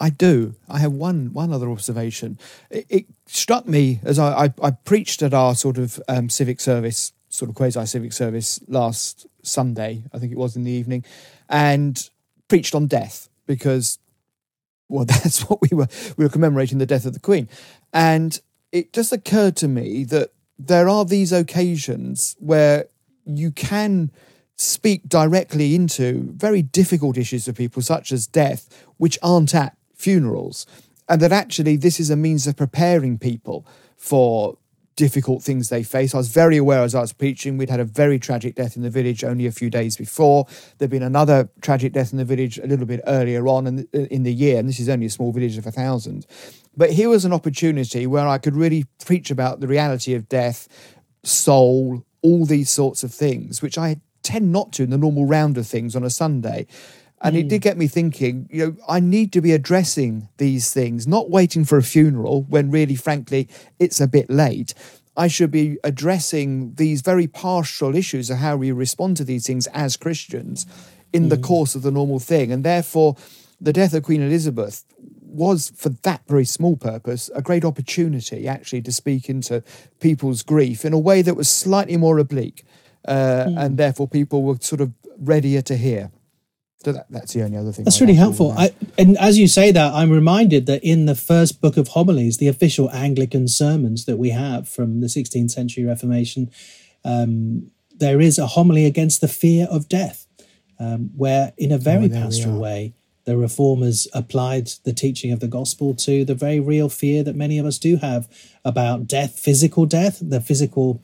I 0.01 0.11
do. 0.11 0.55
I 0.69 0.79
have 0.79 0.93
one 0.93 1.33
one 1.33 1.53
other 1.53 1.71
observation. 1.71 2.39
It, 2.71 2.87
it 2.89 3.07
struck 3.27 3.67
me 3.67 4.01
as 4.05 4.19
I, 4.19 4.45
I, 4.45 4.55
I 4.63 4.71
preached 4.71 5.23
at 5.23 5.35
our 5.35 5.55
sort 5.55 5.79
of 5.79 6.01
um, 6.09 6.29
civic 6.29 6.61
service, 6.61 7.13
sort 7.29 7.49
of 7.49 7.57
quasi 7.57 7.85
civic 7.87 8.13
service 8.13 8.61
last 8.69 9.27
Sunday, 9.43 10.05
I 10.13 10.19
think 10.19 10.33
it 10.33 10.39
was 10.39 10.57
in 10.57 10.65
the 10.65 10.71
evening, 10.71 11.05
and 11.49 12.09
preached 12.49 12.75
on 12.75 12.87
death 12.87 13.29
because, 13.47 13.99
well, 14.89 15.05
that's 15.07 15.49
what 15.49 15.61
we 15.63 15.77
were 15.77 15.89
we 16.17 16.25
were 16.25 16.31
commemorating 16.31 16.79
the 16.79 16.87
death 16.87 17.07
of 17.07 17.15
the 17.15 17.21
Queen, 17.21 17.49
and 17.93 18.41
it 18.71 18.93
just 18.93 19.13
occurred 19.13 19.57
to 19.57 19.69
me 19.69 20.05
that 20.05 20.33
there 20.59 20.89
are 20.89 21.05
these 21.05 21.33
occasions 21.33 22.37
where 22.39 22.87
you 23.25 23.51
can 23.51 24.11
speak 24.57 25.09
directly 25.09 25.75
into 25.75 26.33
very 26.37 26.63
difficult 26.63 27.17
issues 27.17 27.45
for 27.45 27.53
people, 27.53 27.81
such 27.81 28.11
as 28.11 28.27
death, 28.27 28.85
which 28.97 29.19
aren't 29.23 29.55
at 29.55 29.78
funerals. 29.99 30.67
And 31.09 31.21
that 31.21 31.33
actually 31.33 31.77
this 31.77 32.01
is 32.01 32.11
a 32.11 32.17
means 32.17 32.47
of 32.47 32.57
preparing 32.57 33.19
people 33.19 33.67
for 33.97 34.57
difficult 34.99 35.45
things 35.45 35.69
they 35.69 35.85
face. 35.85 36.13
I 36.13 36.19
was 36.19 36.29
very 36.29 36.57
aware 36.57 36.83
as 36.83 36.93
I 36.93 37.01
was 37.01 37.13
preaching, 37.13 37.57
we'd 37.57 37.71
had 37.71 37.79
a 37.79 37.85
very 37.85 38.19
tragic 38.19 38.57
death 38.57 38.77
in 38.77 38.83
the 38.83 38.91
village 38.91 39.23
only 39.23 39.47
a 39.47 39.53
few 39.53 39.71
days 39.71 39.97
before. 39.97 40.47
There'd 40.77 40.91
been 40.91 41.05
another 41.05 41.49
tragic 41.61 41.93
death 41.93 42.11
in 42.11 42.19
the 42.19 42.25
village 42.25 42.59
a 42.59 42.67
little 42.67 42.85
bit 42.85 43.01
earlier 43.07 43.47
on 43.47 43.69
in 43.69 43.77
the, 43.77 44.13
in 44.13 44.25
the 44.25 44.33
year, 44.35 44.59
and 44.59 44.69
this 44.69 44.81
is 44.81 44.89
only 44.89 45.07
a 45.07 45.11
small 45.11 45.31
village 45.31 45.57
of 45.57 45.69
a 45.69 45.71
thousand. 45.71 46.27
But 46.77 46.91
here 46.91 47.09
was 47.09 47.25
an 47.25 47.33
opportunity 47.33 48.09
where 48.09 48.27
I 48.27 48.39
could 48.39 48.57
really 48.57 48.87
preach 49.05 49.31
about 49.31 49.61
the 49.61 49.69
reality 49.69 50.15
of 50.15 50.29
death, 50.29 50.67
soul, 51.23 52.05
all 52.23 52.45
these 52.45 52.69
sorts 52.69 53.05
of 53.05 53.15
things, 53.15 53.63
which 53.63 53.79
I 53.79 54.01
tend 54.25 54.51
not 54.51 54.73
to 54.73 54.83
in 54.83 54.91
the 54.91 54.99
normal 54.99 55.27
round 55.27 55.57
of 55.59 55.67
things 55.69 55.95
on 55.95 56.03
a 56.03 56.11
Sunday. 56.11 56.67
And 57.21 57.37
it 57.37 57.49
did 57.49 57.59
hmm. 57.59 57.69
get 57.69 57.77
me 57.77 57.89
thinking, 57.89 58.49
you 58.51 58.67
know, 58.67 58.77
I 58.89 59.01
need 59.01 59.33
to 59.33 59.41
be 59.41 59.53
addressing 59.53 60.29
these 60.37 60.73
things, 60.73 61.07
not 61.07 61.31
waiting 61.31 61.65
for 61.65 61.77
a 61.77 61.83
funeral 61.83 62.43
when 62.43 62.71
really, 62.71 62.95
frankly, 62.95 63.49
it's 63.79 64.01
a 64.01 64.07
bit 64.07 64.31
late. 64.31 64.73
I 65.17 65.27
should 65.27 65.51
be 65.51 65.79
addressing 65.83 66.75
these 66.75 67.01
very 67.03 67.27
partial 67.27 67.97
issues 67.97 68.31
of 68.31 68.39
how 68.39 68.57
we 68.57 68.71
respond 68.71 69.17
to 69.17 69.25
these 69.25 69.47
things 69.47 69.67
as 69.69 69.97
Christians 69.97 70.65
in 71.13 71.29
the 71.29 71.37
hmm. 71.37 71.43
course 71.43 71.75
of 71.75 71.83
the 71.83 71.91
normal 71.91 72.21
thing. 72.21 72.53
And 72.53 72.65
therefore, 72.65 73.17
the 73.61 73.73
death 73.73 73.95
of 73.95 74.05
Queen 74.05 74.23
Elizabeth 74.23 74.85
was, 75.21 75.73
for 75.77 75.89
that 75.89 76.23
very 76.29 76.45
small 76.45 76.77
purpose, 76.77 77.31
a 77.35 77.43
great 77.43 77.65
opportunity 77.65 78.47
actually 78.47 78.83
to 78.83 78.93
speak 78.93 79.29
into 79.29 79.65
people's 79.99 80.43
grief 80.43 80.85
in 80.85 80.93
a 80.93 80.99
way 80.99 81.23
that 81.23 81.35
was 81.35 81.49
slightly 81.49 81.97
more 81.97 82.19
oblique 82.19 82.65
uh, 83.07 83.45
and 83.57 83.71
hmm. 83.71 83.77
therefore 83.77 84.07
people 84.07 84.43
were 84.43 84.57
sort 84.61 84.81
of 84.81 84.93
readier 85.19 85.63
to 85.63 85.77
hear. 85.77 86.13
So 86.85 86.93
that, 86.93 87.07
that's 87.11 87.33
the 87.33 87.43
only 87.43 87.57
other 87.57 87.73
thing. 87.73 87.85
That's 87.85 87.97
I'd 87.97 88.03
really 88.03 88.15
helpful. 88.15 88.53
I, 88.57 88.71
and 88.97 89.19
as 89.19 89.37
you 89.37 89.49
say 89.49 89.73
that, 89.73 89.93
I'm 89.95 90.11
reminded 90.11 90.67
that 90.67 90.83
in 90.85 91.07
the 91.07 91.17
first 91.17 91.61
book 91.61 91.77
of 91.77 91.89
homilies, 91.89 92.39
the 92.39 92.47
official 92.47 92.89
Anglican 92.91 93.49
sermons 93.49 94.05
that 94.05 94.17
we 94.17 94.31
have 94.31 94.69
from 94.69 95.01
the 95.01 95.09
16th 95.09 95.51
century 95.51 95.85
Reformation, 95.85 96.51
um, 97.05 97.71
there 97.97 98.21
is 98.21 98.39
a 98.39 98.47
homily 98.47 98.85
against 98.87 99.21
the 99.21 99.27
fear 99.27 99.67
of 99.69 99.89
death, 99.89 100.27
um, 100.79 101.11
where 101.17 101.53
in 101.59 101.73
a 101.73 101.79
very 101.79 102.07
Oh, 102.07 102.11
pastoral 102.11 102.61
way, 102.61 102.95
the 103.25 103.37
reformers 103.37 104.07
applied 104.15 104.69
the 104.85 104.93
teaching 104.93 105.33
of 105.33 105.41
the 105.41 105.49
gospel 105.49 105.95
to 105.97 106.25
the 106.25 106.35
very 106.35 106.61
real 106.61 106.89
fear 106.89 107.25
that 107.25 107.35
many 107.35 107.59
of 107.59 107.67
us 107.67 107.79
do 107.79 107.97
have 107.97 108.29
about 108.65 109.09
death, 109.09 109.39
physical 109.39 109.85
death, 109.85 110.19
the 110.23 110.41
physical 110.41 111.03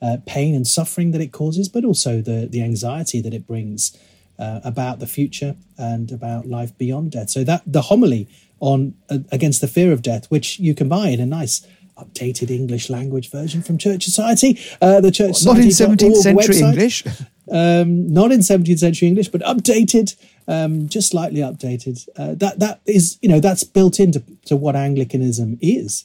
uh, 0.00 0.18
pain 0.26 0.54
and 0.54 0.66
suffering 0.66 1.10
that 1.10 1.20
it 1.20 1.32
causes, 1.32 1.68
but 1.68 1.84
also 1.84 2.22
the 2.22 2.46
the 2.48 2.62
anxiety 2.62 3.20
that 3.20 3.34
it 3.34 3.46
brings 3.46 3.98
uh, 4.38 4.60
about 4.64 4.98
the 4.98 5.06
future 5.06 5.56
and 5.76 6.12
about 6.12 6.46
life 6.46 6.76
beyond 6.78 7.12
death. 7.12 7.30
So 7.30 7.44
that 7.44 7.62
the 7.66 7.82
homily 7.82 8.28
on 8.60 8.94
uh, 9.10 9.18
against 9.30 9.60
the 9.60 9.68
fear 9.68 9.92
of 9.92 10.02
death, 10.02 10.30
which 10.30 10.58
you 10.58 10.74
can 10.74 10.88
buy 10.88 11.08
in 11.08 11.20
a 11.20 11.26
nice 11.26 11.66
updated 11.96 12.50
English 12.50 12.88
language 12.88 13.30
version 13.30 13.62
from 13.62 13.76
Church 13.76 14.04
Society, 14.04 14.58
uh, 14.80 15.00
the 15.00 15.10
Church 15.10 15.44
Not 15.44 15.58
in 15.58 15.70
Society 15.70 16.08
17th 16.08 16.16
century 16.16 16.54
website. 16.54 16.72
English. 16.72 17.04
Um, 17.50 18.12
not 18.12 18.30
in 18.30 18.40
17th 18.40 18.78
century 18.78 19.08
English, 19.08 19.28
but 19.28 19.40
updated, 19.40 20.14
um, 20.48 20.86
just 20.86 21.08
slightly 21.08 21.40
updated. 21.40 22.06
Uh, 22.14 22.34
that 22.34 22.58
that 22.58 22.82
is, 22.84 23.16
you 23.22 23.28
know, 23.30 23.40
that's 23.40 23.64
built 23.64 23.98
into 23.98 24.22
to 24.44 24.54
what 24.54 24.76
Anglicanism 24.76 25.56
is. 25.62 26.04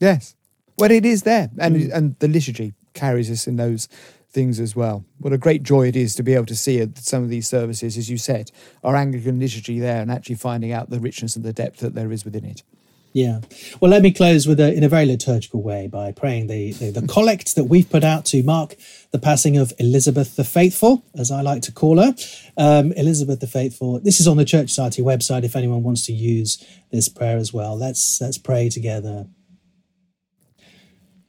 Yes. 0.00 0.34
Well, 0.78 0.90
it 0.90 1.04
is 1.04 1.24
there, 1.24 1.50
and 1.58 1.76
and 1.92 2.18
the 2.18 2.28
liturgy 2.28 2.72
carries 2.94 3.30
us 3.30 3.46
in 3.46 3.56
those 3.56 3.88
things 4.36 4.60
as 4.60 4.76
well. 4.76 5.02
What 5.18 5.32
a 5.32 5.38
great 5.38 5.62
joy 5.62 5.88
it 5.88 5.96
is 5.96 6.14
to 6.16 6.22
be 6.22 6.34
able 6.34 6.44
to 6.46 6.54
see 6.54 6.86
some 6.96 7.22
of 7.22 7.30
these 7.30 7.48
services, 7.48 7.96
as 7.96 8.10
you 8.10 8.18
said, 8.18 8.52
our 8.84 8.94
Anglican 8.94 9.38
liturgy 9.38 9.80
there, 9.80 10.02
and 10.02 10.12
actually 10.12 10.34
finding 10.34 10.72
out 10.72 10.90
the 10.90 11.00
richness 11.00 11.36
and 11.36 11.44
the 11.44 11.54
depth 11.54 11.80
that 11.80 11.94
there 11.94 12.12
is 12.12 12.26
within 12.26 12.44
it. 12.44 12.62
Yeah. 13.14 13.40
Well, 13.80 13.90
let 13.90 14.02
me 14.02 14.12
close 14.12 14.46
with 14.46 14.60
a, 14.60 14.74
in 14.74 14.84
a 14.84 14.90
very 14.90 15.06
liturgical 15.06 15.62
way 15.62 15.86
by 15.86 16.12
praying 16.12 16.48
the, 16.48 16.72
the, 16.72 16.90
the 16.90 17.08
collect 17.08 17.56
that 17.56 17.64
we've 17.64 17.88
put 17.88 18.04
out 18.04 18.26
to 18.26 18.42
mark 18.42 18.76
the 19.10 19.18
passing 19.18 19.56
of 19.56 19.72
Elizabeth 19.78 20.36
the 20.36 20.44
Faithful, 20.44 21.02
as 21.18 21.30
I 21.30 21.40
like 21.40 21.62
to 21.62 21.72
call 21.72 21.96
her. 21.96 22.14
Um, 22.58 22.92
Elizabeth 22.92 23.40
the 23.40 23.46
Faithful. 23.46 24.00
This 24.00 24.20
is 24.20 24.28
on 24.28 24.36
the 24.36 24.44
Church 24.44 24.68
Society 24.68 25.00
website 25.00 25.44
if 25.44 25.56
anyone 25.56 25.82
wants 25.82 26.02
to 26.02 26.12
use 26.12 26.62
this 26.92 27.08
prayer 27.08 27.38
as 27.38 27.54
well. 27.54 27.74
Let's, 27.74 28.20
let's 28.20 28.36
pray 28.36 28.68
together. 28.68 29.28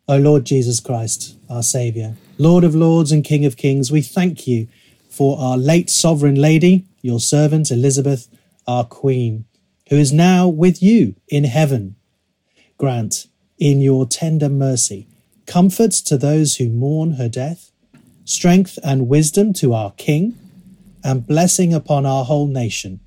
O 0.09 0.17
Lord 0.17 0.45
Jesus 0.45 0.79
Christ, 0.79 1.35
our 1.49 1.61
Saviour, 1.61 2.15
Lord 2.37 2.63
of 2.63 2.73
lords 2.73 3.11
and 3.11 3.25
King 3.25 3.43
of 3.43 3.57
kings, 3.57 3.91
we 3.91 4.01
thank 4.01 4.47
you 4.47 4.69
for 5.09 5.37
our 5.37 5.57
late 5.57 5.89
sovereign 5.89 6.35
lady, 6.35 6.85
your 7.01 7.19
servant 7.19 7.71
Elizabeth, 7.71 8.29
our 8.65 8.85
Queen, 8.85 9.43
who 9.89 9.97
is 9.97 10.13
now 10.13 10.47
with 10.47 10.81
you 10.81 11.15
in 11.27 11.43
heaven. 11.43 11.97
Grant, 12.77 13.27
in 13.59 13.81
your 13.81 14.05
tender 14.05 14.47
mercy, 14.47 15.09
comfort 15.45 15.91
to 15.91 16.17
those 16.17 16.55
who 16.55 16.69
mourn 16.69 17.15
her 17.15 17.27
death, 17.27 17.71
strength 18.23 18.79
and 18.85 19.09
wisdom 19.09 19.51
to 19.51 19.73
our 19.73 19.91
King, 19.91 20.37
and 21.03 21.27
blessing 21.27 21.73
upon 21.73 22.05
our 22.05 22.23
whole 22.23 22.47
nation, 22.47 23.01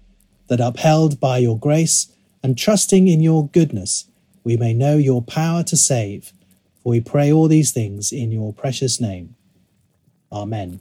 that 0.48 0.60
upheld 0.60 1.18
by 1.18 1.38
your 1.38 1.58
grace 1.58 2.12
and 2.42 2.58
trusting 2.58 3.08
in 3.08 3.22
your 3.22 3.48
goodness, 3.48 4.04
we 4.44 4.58
may 4.58 4.74
know 4.74 4.98
your 4.98 5.22
power 5.22 5.62
to 5.62 5.78
save. 5.78 6.34
For 6.82 6.90
we 6.90 7.00
pray 7.00 7.32
all 7.32 7.48
these 7.48 7.72
things 7.72 8.12
in 8.12 8.32
your 8.32 8.52
precious 8.52 9.00
name. 9.00 9.36
Amen. 10.32 10.80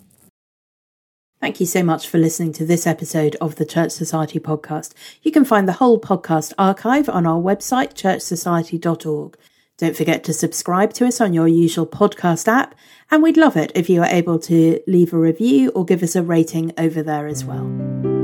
Thank 1.41 1.61
you 1.61 1.65
so 1.65 1.83
much 1.83 2.09
for 2.09 2.17
listening 2.17 2.51
to 2.53 2.65
this 2.65 2.85
episode 2.85 3.37
of 3.39 3.55
the 3.55 3.65
Church 3.65 3.91
Society 3.91 4.39
podcast. 4.39 4.93
You 5.21 5.31
can 5.31 5.45
find 5.45 5.67
the 5.67 5.73
whole 5.73 5.99
podcast 5.99 6.53
archive 6.57 7.07
on 7.07 7.25
our 7.25 7.39
website, 7.39 7.93
churchsociety.org. 7.93 9.37
Don't 9.77 9.95
forget 9.95 10.25
to 10.25 10.33
subscribe 10.33 10.91
to 10.95 11.07
us 11.07 11.21
on 11.21 11.33
your 11.33 11.47
usual 11.47 11.87
podcast 11.87 12.49
app, 12.49 12.75
and 13.09 13.23
we'd 13.23 13.37
love 13.37 13.55
it 13.55 13.71
if 13.73 13.89
you 13.89 14.01
are 14.01 14.09
able 14.09 14.37
to 14.39 14.81
leave 14.85 15.13
a 15.13 15.17
review 15.17 15.69
or 15.69 15.85
give 15.85 16.03
us 16.03 16.17
a 16.17 16.21
rating 16.21 16.73
over 16.77 17.01
there 17.01 17.27
as 17.27 17.45
well. 17.45 18.18